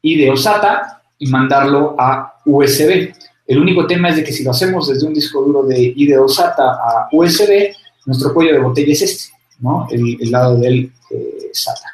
[0.01, 3.13] IDE o SATA y mandarlo a USB.
[3.47, 6.17] El único tema es de que si lo hacemos desde un disco duro de IDE
[6.17, 7.73] o SATA a USB,
[8.05, 9.87] nuestro cuello de botella es este, ¿no?
[9.89, 11.87] El, lado del eh, SATA.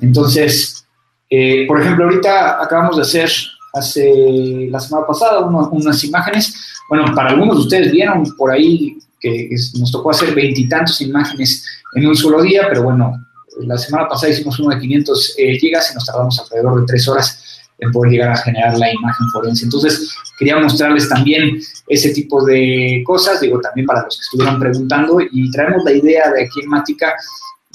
[0.00, 0.86] Entonces,
[1.28, 3.30] eh, por ejemplo, ahorita acabamos de hacer
[3.72, 6.54] hace la semana pasada unas imágenes.
[6.88, 12.06] Bueno, para algunos de ustedes vieron por ahí que nos tocó hacer veintitantos imágenes en
[12.06, 13.14] un solo día, pero bueno,
[13.60, 17.08] la semana pasada hicimos uno de 500 eh, gigas y nos tardamos alrededor de tres
[17.08, 17.40] horas
[17.78, 19.64] en poder llegar a generar la imagen forense.
[19.64, 25.18] Entonces, quería mostrarles también ese tipo de cosas, digo, también para los que estuvieron preguntando,
[25.20, 27.14] y traemos la idea de aquí en Mática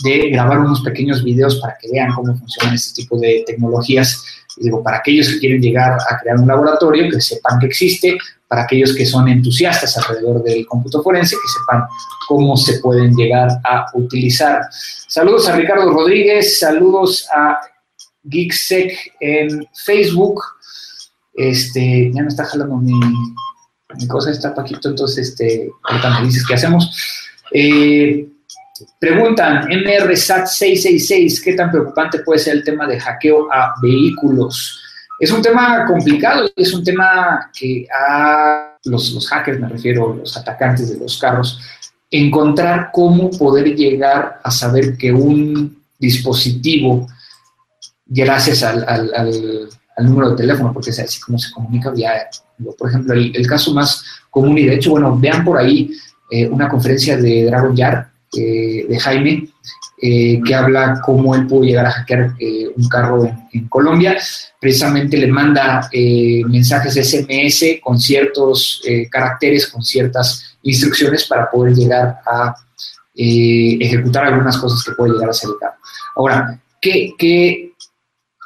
[0.04, 4.24] de grabar unos pequeños videos para que vean cómo funcionan este tipo de tecnologías.
[4.58, 8.18] digo, para aquellos que quieren llegar a crear un laboratorio, que sepan que existe,
[8.50, 11.84] para aquellos que son entusiastas alrededor del cómputo forense, que sepan
[12.28, 14.64] cómo se pueden llegar a utilizar.
[14.72, 17.60] Saludos a Ricardo Rodríguez, saludos a
[18.24, 20.42] Geeksec en Facebook.
[21.36, 23.00] Este, ya me está jalando mi,
[23.96, 26.92] mi cosa, está Paquito, entonces, este, ahorita me dices qué hacemos.
[27.54, 28.28] Eh,
[29.00, 34.79] Preguntan, MRSAT 666, ¿qué tan preocupante puede ser el tema de hackeo a vehículos?
[35.20, 40.38] Es un tema complicado, es un tema que a los, los hackers, me refiero, los
[40.38, 41.60] atacantes de los carros,
[42.10, 47.08] encontrar cómo poder llegar a saber que un dispositivo,
[48.06, 49.70] gracias al, al,
[50.06, 52.30] número de teléfono, porque es así como se comunica vía,
[52.78, 55.92] por ejemplo, el, caso más común, y de hecho, bueno, vean por ahí
[56.32, 59.49] eh, una conferencia de Dragon Yard, eh, de Jaime,
[60.02, 64.18] eh, que habla cómo él pudo llegar a hackear eh, un carro en, Colombia.
[64.60, 65.90] Precisamente le manda
[66.48, 72.56] mensajes SMS con ciertos caracteres, con ciertas instrucciones para poder llegar a
[73.16, 75.78] ejecutar algunas cosas que puede llegar a hacer el carro.
[76.16, 77.74] Ahora, ¿qué, qué,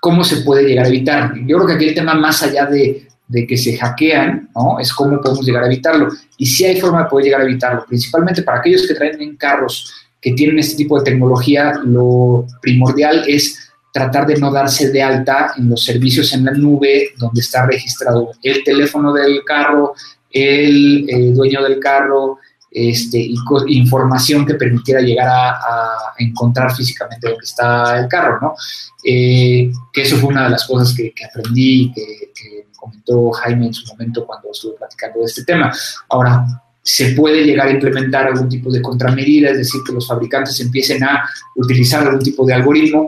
[0.02, 1.34] cómo se puede llegar a evitar?
[1.46, 4.80] Yo creo que aquí el tema más allá de, de que se hackean, ¿no?
[4.80, 6.10] Es cómo podemos llegar a evitarlo.
[6.38, 9.36] Y sí hay forma de poder llegar a evitarlo, principalmente para aquellos que traen en
[9.36, 9.92] carros
[10.24, 13.60] que tienen este tipo de tecnología, lo primordial es
[13.92, 18.32] tratar de no darse de alta en los servicios en la nube donde está registrado
[18.42, 19.94] el teléfono del carro,
[20.32, 22.40] el eh, dueño del carro,
[22.72, 23.36] este, y
[23.68, 28.56] información que permitiera llegar a, encontrar físicamente dónde está el carro, ¿no?
[29.04, 33.74] Eh, que eso fue una de las cosas que, aprendí, que, que comentó Jaime en
[33.74, 35.72] su momento cuando estuve platicando de este tema.
[36.10, 36.46] Ahora,
[36.84, 41.04] se puede llegar a implementar algún tipo de contramedida, es decir, que los fabricantes empiecen
[41.04, 43.08] a utilizar algún tipo de algoritmo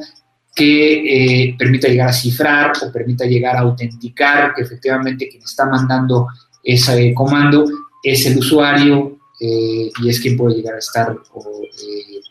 [0.56, 5.66] que eh, permita llegar a cifrar o permita llegar a autenticar que efectivamente quien está
[5.66, 6.28] mandando
[6.64, 7.66] ese comando
[8.02, 12.22] es el usuario eh, y es quien puede llegar a estar o, eh,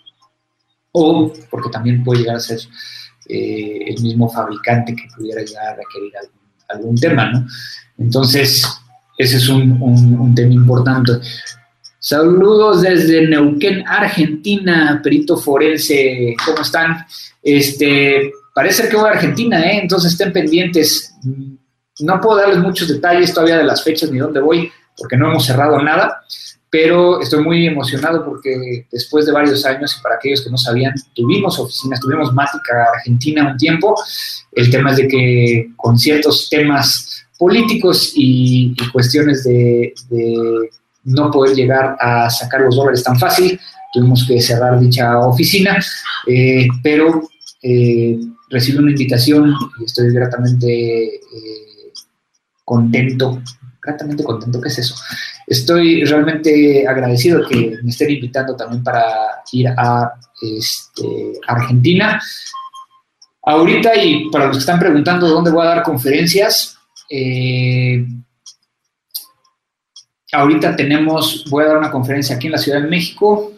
[1.50, 2.61] porque también puede llegar a ser
[3.26, 7.46] el mismo fabricante que pudiera llegar a requerir algún algún tema, ¿no?
[7.98, 8.66] Entonces,
[9.16, 11.12] ese es un, tema importante.
[11.98, 17.07] Saludos desde Neuquén, Argentina, perito forense, ¿cómo están?
[17.42, 19.81] Este, parece que voy a Argentina, ¿eh?
[19.83, 21.14] Entonces estén pendientes.
[22.00, 25.46] No puedo darles muchos detalles todavía de las fechas ni dónde voy, porque no hemos
[25.46, 26.22] cerrado nada,
[26.68, 30.92] pero estoy muy emocionado porque después de varios años, y para aquellos que no sabían,
[31.14, 33.94] tuvimos oficinas, tuvimos Mática Argentina un tiempo.
[34.53, 39.94] El tema es de que con ciertos temas políticos y, cuestiones de,
[41.04, 43.60] no poder llegar a sacar los dólares tan fácil,
[43.92, 45.78] tuvimos que cerrar dicha oficina,
[46.26, 47.28] eh, pero
[47.62, 48.18] eh,
[48.48, 51.20] recibí una invitación y estoy gratamente eh,
[52.64, 53.42] contento
[53.84, 54.60] gratamente contento.
[54.60, 54.94] ¿Qué es eso?
[55.46, 59.04] Estoy realmente agradecido que me estén invitando también para
[59.52, 62.20] ir a este, Argentina.
[63.42, 66.73] Ahorita, y para los que están preguntando dónde voy a dar conferencias,
[67.16, 68.05] eh,
[70.33, 73.53] ahorita tenemos, voy a dar una conferencia aquí en la Ciudad de México.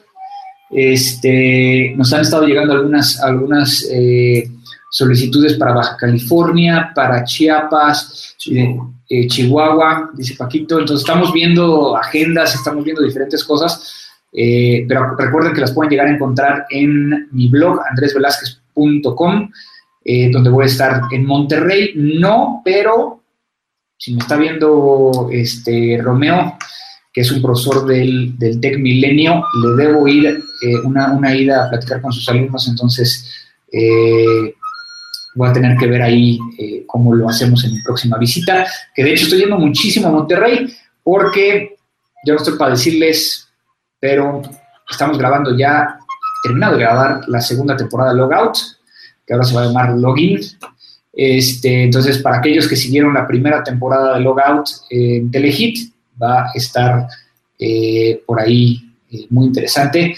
[0.70, 4.50] Este, nos han estado llegando algunas, algunas eh,
[4.90, 10.78] solicitudes para Baja California, para Chiapas, eh, Chihuahua, dice Paquito.
[10.78, 16.14] Entonces estamos viendo agendas, estamos viendo diferentes cosas, pero recuerden que las pueden llegar a
[16.14, 19.50] encontrar en mi blog, andresvelázquez.com,
[20.30, 21.92] donde voy a estar en Monterrey.
[21.94, 23.15] No, pero
[23.96, 26.56] si me está viendo este Romeo,
[27.12, 31.64] que es un profesor del, del TEC Milenio, le debo ir eh, una, una, ida
[31.64, 34.54] a platicar con sus alumnos, entonces eh,
[35.34, 39.02] voy a tener que ver ahí eh, cómo lo hacemos en mi próxima visita, que
[39.02, 40.70] de hecho estoy yendo muchísimo a Monterrey,
[41.02, 41.76] porque
[42.26, 43.48] yo no estoy para decirles,
[43.98, 44.42] pero
[44.88, 45.98] estamos grabando ya,
[46.42, 48.56] terminado de grabar la segunda temporada de Logout,
[49.26, 50.38] que ahora se va a llamar Login.
[51.18, 55.90] Este, entonces, para aquellos que siguieron la primera temporada de Logout en Telehit,
[56.22, 57.08] va a estar
[57.58, 60.14] eh, por ahí eh, muy interesante.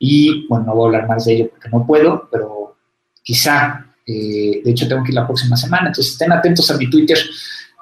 [0.00, 2.76] Y bueno, no voy a hablar más de ello porque no puedo, pero
[3.22, 6.90] quizá, eh, de hecho tengo que ir la próxima semana, entonces estén atentos a mi
[6.90, 7.18] Twitter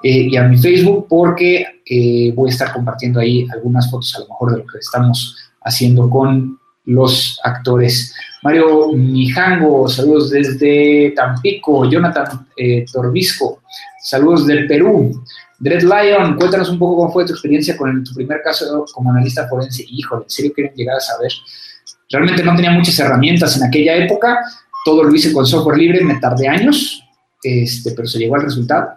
[0.03, 1.63] y a mi Facebook porque
[2.35, 6.09] voy a estar compartiendo ahí algunas fotos a lo mejor de lo que estamos haciendo
[6.09, 8.15] con los actores.
[8.43, 11.89] Mario Mijango, saludos desde Tampico.
[11.89, 12.47] Jonathan
[12.91, 13.61] Torbisco,
[14.01, 15.23] saludos del Perú.
[15.59, 19.47] Dread Lion, cuéntanos un poco cómo fue tu experiencia con tu primer caso como analista
[19.47, 19.85] forense.
[19.87, 21.31] Híjole, ¿en serio quieren llegar a saber?
[22.09, 24.39] Realmente no tenía muchas herramientas en aquella época,
[24.83, 27.03] todo lo hice con software libre, me tardé años,
[27.43, 28.89] este, pero se llegó al resultado.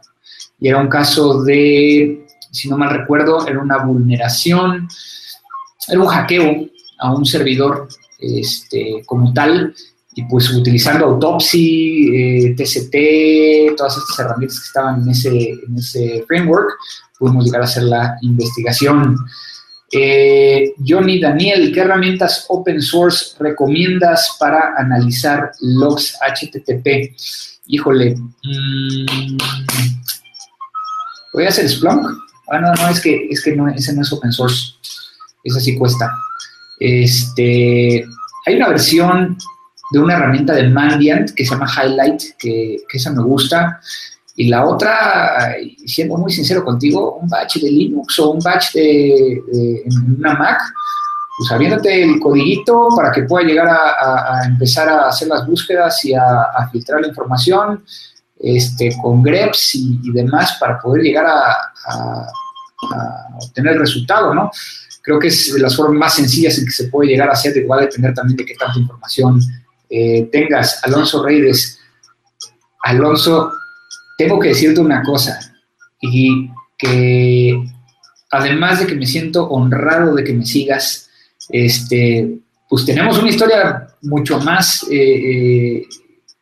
[0.59, 4.89] Y era un caso de, si no mal recuerdo, era una vulneración,
[5.87, 6.67] era un hackeo
[6.99, 9.75] a un servidor este, como tal,
[10.17, 16.25] y pues utilizando Autopsy, eh, TCT, todas estas herramientas que estaban en ese, en ese
[16.27, 16.71] framework,
[17.19, 19.17] pudimos llegar a hacer la investigación.
[19.91, 27.15] Eh, Johnny Daniel, ¿qué herramientas open source recomiendas para analizar logs HTTP?
[27.67, 29.37] Híjole, mmm,
[31.33, 32.07] ¿voy a hacer Splunk?
[32.51, 34.75] Ah, no, no, es que, es que no, ese no es open source.
[35.43, 36.11] Ese sí cuesta.
[36.79, 38.05] Este,
[38.47, 39.37] hay una versión
[39.93, 43.81] de una herramienta de Mandiant que se llama Highlight, que, que esa me gusta.
[44.37, 45.55] Y la otra,
[45.87, 49.41] siendo muy sincero contigo, un batch de Linux o un batch de,
[50.19, 50.61] una Mac,
[51.39, 56.15] pues abriéndote el codiguito para que pueda llegar a, empezar a hacer las búsquedas y
[56.15, 57.85] a, filtrar la información
[58.41, 62.27] este, con greps y, demás para poder llegar a,
[63.41, 64.51] obtener el resultado, ¿no?
[65.05, 67.55] Creo que es de las formas más sencillas en que se puede llegar a hacer,
[67.55, 69.39] igual a depender también de qué tanta información
[69.91, 71.79] eh, tengas, Alonso Reyes.
[72.83, 73.53] Alonso,
[74.17, 75.39] tengo que decirte una cosa,
[76.01, 77.63] y que
[78.31, 81.11] además de que me siento honrado de que me sigas,
[81.51, 82.39] este,
[82.69, 85.87] pues tenemos una historia mucho más, eh, eh,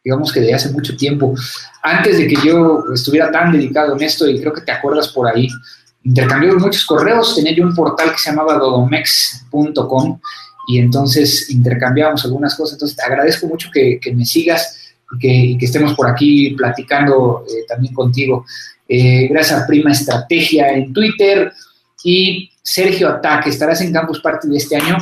[0.04, 1.34] digamos que de hace mucho tiempo.
[1.82, 5.26] Antes de que yo estuviera tan dedicado en esto, y creo que te acuerdas por
[5.26, 5.48] ahí,
[6.04, 10.20] intercambiamos muchos correos, tenía yo un portal que se llamaba dodomex.com
[10.68, 12.74] y entonces intercambiamos algunas cosas.
[12.74, 17.94] Entonces te agradezco mucho que, me sigas y que, estemos por aquí platicando eh, también
[17.94, 18.44] contigo.
[18.88, 21.52] Eh, gracias a Prima Estrategia en Twitter
[22.04, 24.98] y Sergio Ataque, ¿estarás en Campus Party de este año?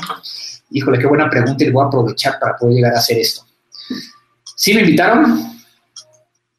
[0.70, 3.44] Híjole, qué buena pregunta y voy a aprovechar para poder llegar a hacer esto.
[4.56, 5.60] ¿Sí me invitaron?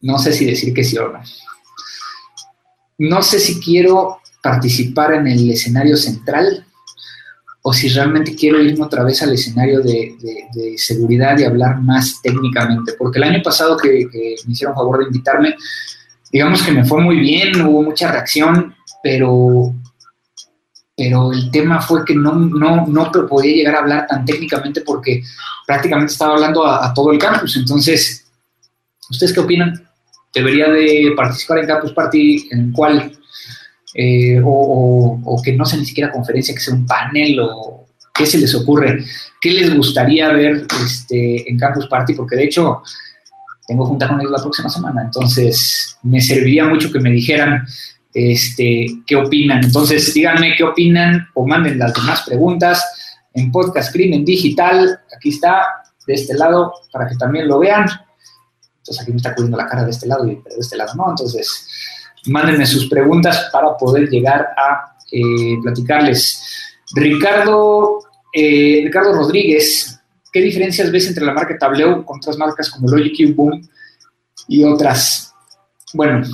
[0.02, 1.22] No sé si decir que sí o no.
[2.98, 6.66] No sé si quiero participar en el escenario central
[7.64, 10.16] o si realmente quiero irme otra vez al escenario de,
[10.78, 12.94] seguridad y hablar más técnicamente.
[12.98, 14.08] Porque el año pasado que,
[14.46, 15.56] me hicieron favor de invitarme,
[16.32, 18.74] digamos que me fue muy bien, hubo mucha reacción,
[19.04, 19.76] pero,
[20.98, 25.22] pero el tema fue que no, no, no podía llegar a hablar tan técnicamente porque
[25.68, 27.58] prácticamente estaba hablando a, todo el campus.
[27.58, 28.26] Entonces,
[29.08, 29.88] ¿ustedes qué opinan?
[30.34, 33.12] ¿Debería de participar en Campus Party en cuál
[33.94, 38.38] eh, o, que no sea ni siquiera conferencia, que sea un panel o qué se
[38.38, 39.04] les ocurre,
[39.40, 42.84] qué les gustaría ver este, en Campus Party, porque de hecho
[43.68, 47.66] tengo junta con ellos la próxima semana, entonces me serviría mucho que me dijeran
[48.14, 49.64] este, qué opinan.
[49.64, 52.84] Entonces díganme qué opinan o manden las demás preguntas
[53.34, 55.66] en Podcast Crimen Digital, aquí está,
[56.06, 57.86] de este lado, para que también lo vean.
[58.80, 61.10] Entonces aquí me está cubriendo la cara de este lado y de este lado no,
[61.10, 61.68] entonces
[62.28, 66.42] mándenme sus preguntas para poder llegar a eh, platicarles.
[66.94, 68.00] Ricardo,
[68.34, 70.00] eh, Ricardo Rodríguez,
[70.32, 73.68] ¿qué diferencias ves entre la marca Tableu con otras marcas como Logic Boom
[74.48, 75.34] y otras?
[75.94, 76.26] Bueno,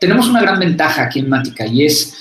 [0.00, 2.14] tenemos una gran ventaja aquí en Mática y es,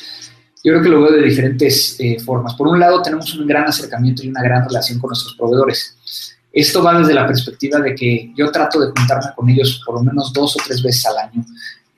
[0.63, 2.55] yo creo que lo veo de diferentes eh, formas.
[2.55, 6.34] Por un lado, tenemos un gran acercamiento y una gran relación con nuestros proveedores.
[6.55, 10.03] Esto va desde la perspectiva de que yo trato de juntarme con ellos por lo
[10.03, 11.45] menos dos o tres veces al año.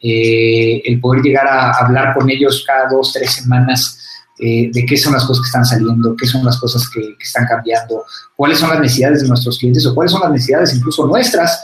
[0.01, 3.99] Eh, el poder llegar a hablar con ellos cada dos, tres semanas
[4.39, 7.45] eh, de qué son las cosas que están saliendo, qué son las cosas que, están
[7.45, 8.03] cambiando,
[8.35, 11.63] cuáles son las necesidades de nuestros clientes o cuáles son las necesidades incluso nuestras.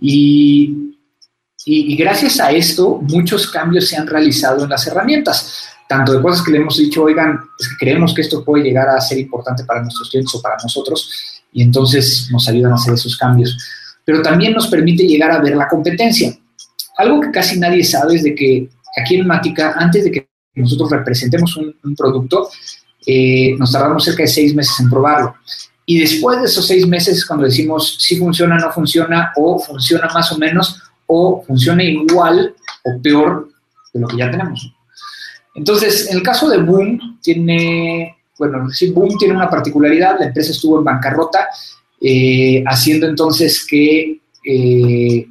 [0.00, 0.96] Y,
[1.64, 6.44] Y, gracias a esto, muchos cambios se han realizado en las herramientas, tanto de cosas
[6.44, 9.62] que le hemos dicho, oigan, es que creemos que esto puede llegar a ser importante
[9.62, 11.08] para nuestros clientes o para nosotros,
[11.52, 13.56] y entonces nos ayudan a hacer esos cambios.
[14.04, 16.36] Pero también nos permite llegar a ver la competencia.
[16.96, 18.68] Algo que casi nadie sabe es de que
[19.00, 22.48] aquí en Mática, antes de que nosotros representemos un, producto,
[23.06, 25.34] eh, nos tardamos cerca de seis meses en probarlo.
[25.86, 30.30] Y después de esos seis meses, cuando decimos si funciona, no funciona, o funciona más
[30.32, 33.48] o menos, o funciona igual o peor
[33.92, 34.72] de lo que ya tenemos.
[35.54, 38.16] Entonces, en el caso de Boom, tiene,
[38.48, 41.46] bueno, sí, Boom tiene una particularidad, la empresa estuvo en bancarrota,
[42.00, 45.26] eh, haciendo entonces que, eh,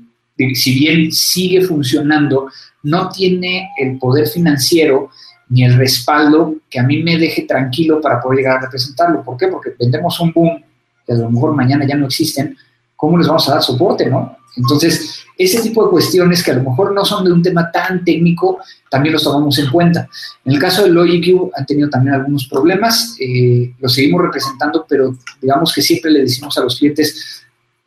[0.54, 2.50] si bien sigue funcionando,
[2.84, 5.10] no tiene el poder financiero
[5.50, 9.22] ni el respaldo que a mí me deje tranquilo para poder llegar a representarlo.
[9.24, 9.48] ¿Por qué?
[9.48, 10.64] Porque vendemos un boom
[11.06, 12.56] que a lo mejor mañana ya no existen,
[12.96, 14.38] ¿cómo les vamos a dar soporte, no?
[14.56, 18.04] Entonces, ese tipo de cuestiones que a lo mejor no son de un tema tan
[18.04, 20.08] técnico, también los tomamos en cuenta.
[20.46, 25.16] En el caso de LogicQ han tenido también algunos problemas, eh, los seguimos representando, pero
[25.42, 27.44] digamos que siempre le decimos a los clientes,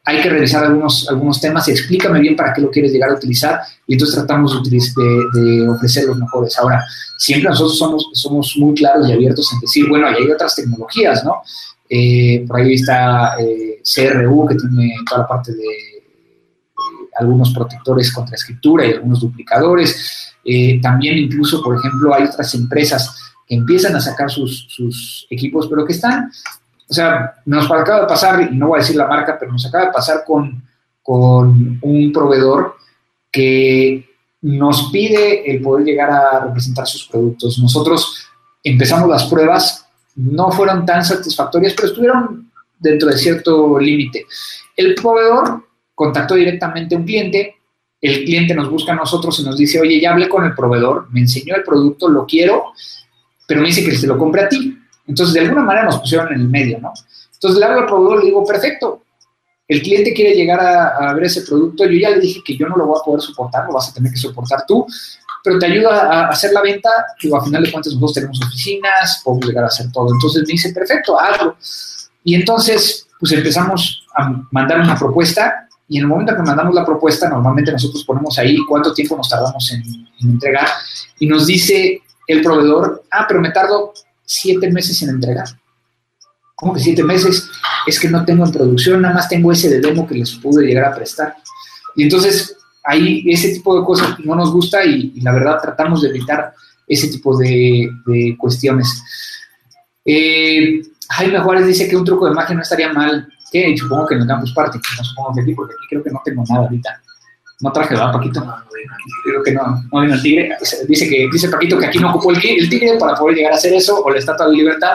[0.06, 3.60] hay que revisar algunos, algunos temas, explícame bien para qué lo quieres llegar a utilizar
[3.86, 6.58] y entonces tratamos de, de, ofrecer los mejores.
[6.58, 6.84] Ahora,
[7.18, 11.42] siempre nosotros somos, somos muy claros y abiertos en decir, bueno, hay otras tecnologías, ¿no?
[11.88, 15.93] Eh, por ahí está eh, CRU, que tiene toda la parte de,
[17.16, 20.34] algunos protectores contra escritura y algunos duplicadores.
[20.44, 25.68] Eh, también incluso, por ejemplo, hay otras empresas que empiezan a sacar sus, sus equipos,
[25.68, 26.30] pero que están
[26.88, 29.64] o sea, nos acaba de pasar, y no voy a decir la marca, pero nos
[29.66, 30.62] acaba de pasar con,
[31.02, 32.76] con un proveedor
[33.32, 34.08] que
[34.42, 37.58] nos pide el poder llegar a representar sus productos.
[37.58, 38.26] Nosotros
[38.62, 39.86] empezamos las pruebas,
[40.16, 44.26] no fueron tan satisfactorias, pero estuvieron dentro de cierto límite.
[44.76, 47.56] El proveedor contactó directamente a un cliente,
[48.00, 51.08] el cliente nos busca a nosotros y nos dice, oye, ya hablé con el proveedor,
[51.10, 52.72] me enseñó el producto, lo quiero,
[53.46, 54.78] pero me dice que se lo compre a ti.
[55.06, 56.92] Entonces, de alguna manera nos pusieron en el medio, ¿no?
[57.32, 59.02] Entonces, le hablo al proveedor y le digo, perfecto,
[59.66, 62.76] el cliente quiere llegar a, ver ese producto, yo ya le dije que yo no
[62.76, 64.86] lo voy a poder soportar, lo vas a tener que soportar tú,
[65.42, 66.90] pero te ayuda a hacer la venta,
[67.22, 70.12] digo, a final de cuentas nosotros tenemos oficinas, podemos llegar a hacer todo.
[70.12, 71.56] Entonces me dice, perfecto, hazlo.
[72.22, 76.84] Y entonces, pues empezamos a mandar una propuesta y en el momento que mandamos la
[76.84, 79.80] propuesta, normalmente nosotros ponemos ahí cuánto tiempo nos tardamos en,
[80.18, 80.66] en entregar
[81.20, 85.46] y nos dice el proveedor, ah, pero me tardo siete meses en entregar.
[86.56, 87.48] ¿Cómo que siete meses?
[87.86, 90.66] Es que no tengo en producción, nada más tengo ese de demo que les pude
[90.66, 91.36] llegar a prestar.
[91.94, 96.08] Y entonces ahí ese tipo de cosas no nos gusta y, la verdad tratamos de
[96.08, 96.54] evitar
[96.88, 97.88] ese tipo de,
[98.36, 99.00] cuestiones.
[100.04, 103.28] Eh, Jaime Juárez dice que un truco de magia no estaría mal.
[103.54, 103.72] ¿Qué?
[103.78, 106.20] Supongo que en el Campus Party, no supongo que aquí, porque aquí creo que no
[106.24, 107.00] tengo nada ahorita.
[107.60, 108.44] No traje, ¿verdad, Paquito?
[109.24, 110.56] Creo que no, no vino el tigre.
[110.88, 113.72] Dice que dice Paquito que aquí no ocupó el, tigre para poder llegar a hacer
[113.72, 114.94] eso, o la estatua de libertad.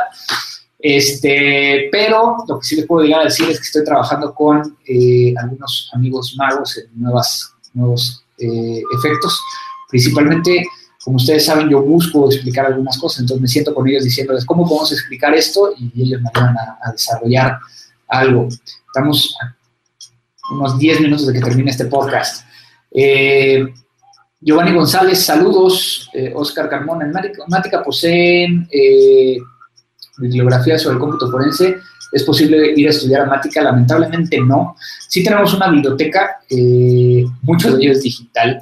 [0.78, 4.78] Este, pero lo que sí les puedo llegar a decir es que estoy trabajando con
[4.86, 9.42] eh, algunos amigos magos en nuevas, nuevos eh, efectos.
[9.90, 10.66] Principalmente,
[11.02, 14.68] como ustedes saben, yo busco explicar algunas cosas, entonces me siento con ellos diciéndoles cómo
[14.68, 17.58] podemos explicar esto y ellos me ayudan a, a desarrollar
[18.10, 18.50] algo.
[18.88, 19.36] Estamos
[20.52, 22.46] unos 10 minutos de que termine este podcast.
[22.92, 23.66] Eh,
[24.42, 26.10] Giovanni González, saludos.
[26.14, 27.14] Eh, Oscar Carmona, en
[27.48, 29.38] Mática poseen eh,
[30.18, 31.78] bibliografía sobre el cómputo forense.
[32.12, 33.62] ¿Es posible ir a estudiar a Mática?
[33.62, 34.76] Lamentablemente no.
[35.08, 38.60] Sí tenemos una biblioteca, eh, mucho de ello es digital,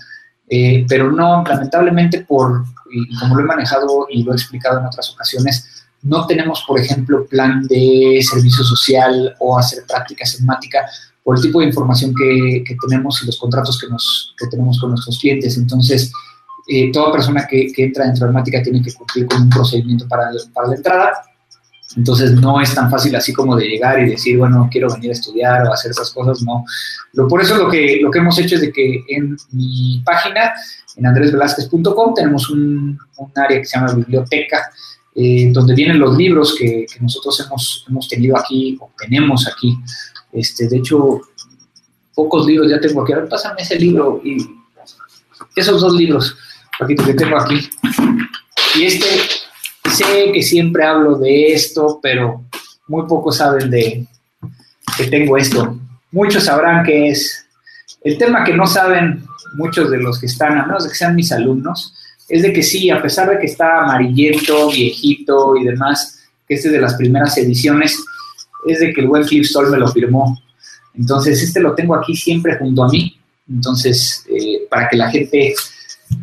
[0.89, 2.63] pero no, lamentablemente por,
[3.19, 7.25] como lo he manejado y lo he explicado en otras ocasiones, no tenemos, por ejemplo,
[7.25, 10.85] plan de servicio social o hacer prácticas en Mática
[11.23, 15.19] por el tipo de información que, tenemos y los contratos que, nos, tenemos con nuestros
[15.19, 15.57] clientes.
[15.57, 16.11] Entonces,
[16.67, 20.69] eh, toda persona que, entra dentro de tiene que cumplir con un procedimiento para, para
[20.69, 21.13] la entrada.
[21.95, 25.13] Entonces, no es tan fácil así como de llegar y decir, bueno, quiero venir a
[25.13, 26.65] estudiar o hacer esas cosas, no.
[27.27, 30.53] Por eso lo que, lo que hemos hecho es de que en mi página,
[30.97, 32.99] en andresvelázquez.com, tenemos un,
[33.35, 34.69] área que se llama biblioteca,
[35.17, 39.77] eh, donde vienen los libros que, que, nosotros hemos, hemos tenido aquí o tenemos aquí
[40.31, 41.21] este, de hecho,
[42.13, 43.13] pocos libros ya tengo aquí.
[43.13, 44.37] A ver, pásame ese libro y
[45.55, 46.37] esos dos libros,
[46.77, 47.67] Paquito, que tengo aquí.
[48.75, 49.07] Y este,
[49.91, 52.43] sé que siempre hablo de esto, pero
[52.87, 54.05] muy pocos saben de
[54.97, 55.79] que tengo esto.
[56.11, 57.45] Muchos sabrán que es
[58.03, 61.15] el tema que no saben muchos de los que están, a menos de que sean
[61.15, 61.95] mis alumnos,
[62.29, 66.67] es de que sí, a pesar de que está amarillento, viejito y demás, que este
[66.67, 68.03] es de las primeras ediciones,
[68.65, 70.37] es de que el buen Flip Sol me lo firmó.
[70.93, 73.17] Entonces, este lo tengo aquí siempre junto a mí.
[73.49, 75.53] Entonces, eh, para que la gente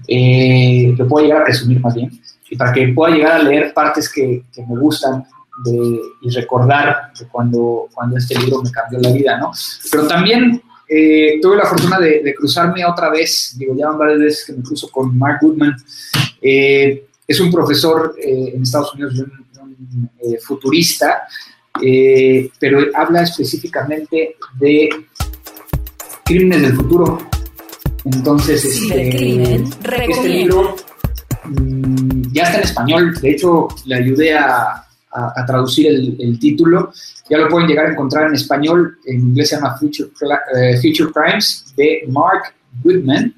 [0.06, 2.10] eh, lo pueda llegar a presumir más bien
[2.50, 5.24] y para que pueda llegar a leer partes que, me gustan
[6.20, 9.52] y recordar cuando, cuando este libro me cambió la vida, ¿no?
[9.90, 10.60] Pero también
[10.96, 14.62] eh, tuve la fortuna de, cruzarme otra vez, digo, ya van varias veces que me
[14.62, 15.74] cruzo con Mark Goodman.
[16.40, 21.22] Eh, es un profesor en Estados Unidos, un, un futurista,
[22.60, 24.88] pero habla específicamente de
[26.24, 27.18] crímenes del futuro.
[28.04, 30.76] Entonces, este, este libro
[31.44, 33.14] mm, ya está en español.
[33.20, 34.86] De hecho, le ayudé a,
[35.46, 36.92] traducir el, título.
[37.28, 38.98] Ya lo pueden llegar a encontrar en español.
[39.06, 40.10] En inglés se llama Future,
[40.56, 43.34] eh, Future Crimes de Mark Goodman.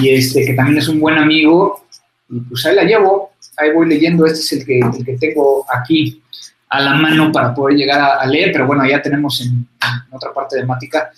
[0.00, 1.86] Y este, que también es un buen amigo.
[2.28, 3.32] Y pues ahí la llevo.
[3.56, 4.26] Ahí voy leyendo.
[4.26, 6.22] Este es el que, el que tengo aquí
[6.68, 8.50] a la mano para poder llegar a, leer.
[8.52, 9.66] Pero bueno, ya tenemos en,
[10.10, 11.10] otra parte de Mática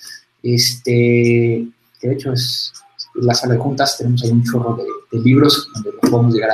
[0.43, 1.65] este,
[2.01, 2.73] que de hecho es
[3.15, 6.51] la sala de juntas, tenemos ahí un chorro de, libros donde los podemos llegar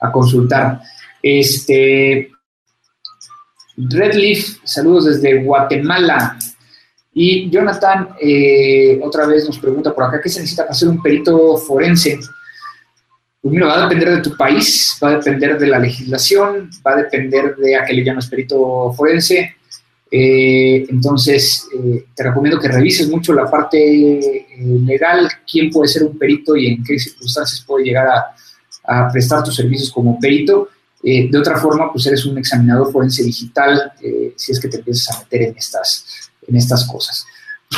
[0.00, 0.80] a, consultar.
[1.22, 2.30] Este,
[3.76, 6.36] Redleaf, saludos desde Guatemala.
[7.12, 11.02] Y Jonathan eh, otra vez nos pregunta por acá, ¿qué se necesita para ser un
[11.02, 12.18] perito forense?
[13.42, 16.92] Pues mira, va a depender de tu país, va a depender de la legislación, va
[16.92, 19.56] a depender de a qué le llamas perito forense.
[20.12, 24.46] Eh, entonces, eh, te recomiendo que revises mucho la parte eh,
[24.84, 28.34] legal, quién puede ser un perito y en qué circunstancias puede llegar a,
[29.12, 30.68] prestar tus servicios como perito.
[31.02, 33.92] De otra forma, pues eres un examinador forense digital
[34.36, 37.26] si es que te empiezas a meter en estas, en estas cosas.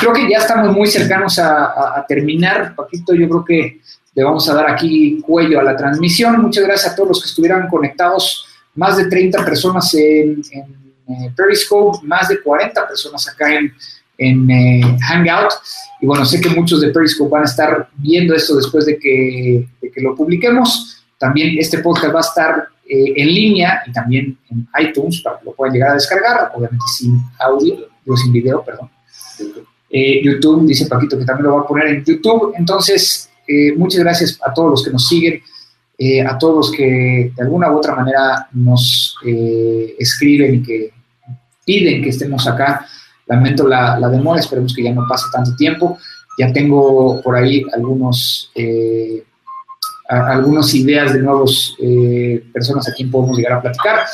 [0.01, 2.75] creo que ya estamos muy cercanos a, terminar.
[2.75, 3.81] Paquito, yo creo que
[4.15, 6.41] le vamos a dar aquí cuello a la transmisión.
[6.41, 8.47] Muchas gracias a todos los que estuvieran conectados.
[8.75, 13.73] Más de 30 personas en eh, Periscope, más de 40 personas acá en,
[14.19, 15.53] en eh, Hangout.
[16.01, 19.69] Y bueno, sé que muchos de Periscope van a estar viendo esto después de que,
[19.81, 21.05] que lo publiquemos.
[21.19, 25.47] También este podcast va a estar eh, en línea y también en iTunes para que
[25.47, 28.91] lo puedan llegar a descargar, obviamente sin audio, o sin video, perdón.
[29.91, 32.55] YouTube, dice Paquito que también lo va a poner en YouTube.
[32.57, 33.29] Entonces,
[33.77, 35.43] muchas gracias a todos los que nos siguen.
[36.27, 39.19] a todos los que de alguna u otra manera nos
[39.99, 40.93] escriben y que
[41.65, 42.87] piden que estemos acá.
[43.27, 45.99] Lamento la, demora, esperemos que ya no pase tanto tiempo.
[46.39, 49.23] Ya tengo por ahí algunos, eh,
[50.09, 54.07] algunas ideas de nuevos eh, personas a quien podemos llegar a platicar.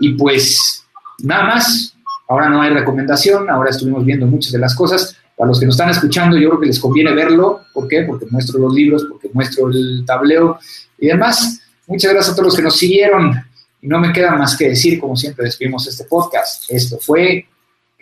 [0.00, 0.84] Y pues
[1.18, 1.94] nada más,
[2.28, 5.16] ahora no hay recomendación, ahora estuvimos viendo muchas de las cosas.
[5.36, 7.60] Para los que nos están escuchando, yo creo que les conviene verlo.
[7.72, 8.02] ¿Por qué?
[8.02, 10.58] Porque muestro los libros, porque muestro el tableo
[10.98, 11.60] y demás.
[11.86, 13.32] Muchas gracias a todos los que nos siguieron.
[13.80, 16.64] Y no me queda más que decir, como siempre despedimos este podcast.
[16.68, 17.46] Esto fue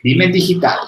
[0.01, 0.79] Crimen Digital.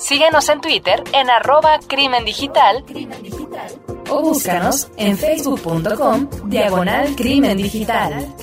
[0.00, 2.84] Síguenos en Twitter en arroba crimen digital,
[4.08, 8.34] o búscanos en facebook.com diagonal crimen digital.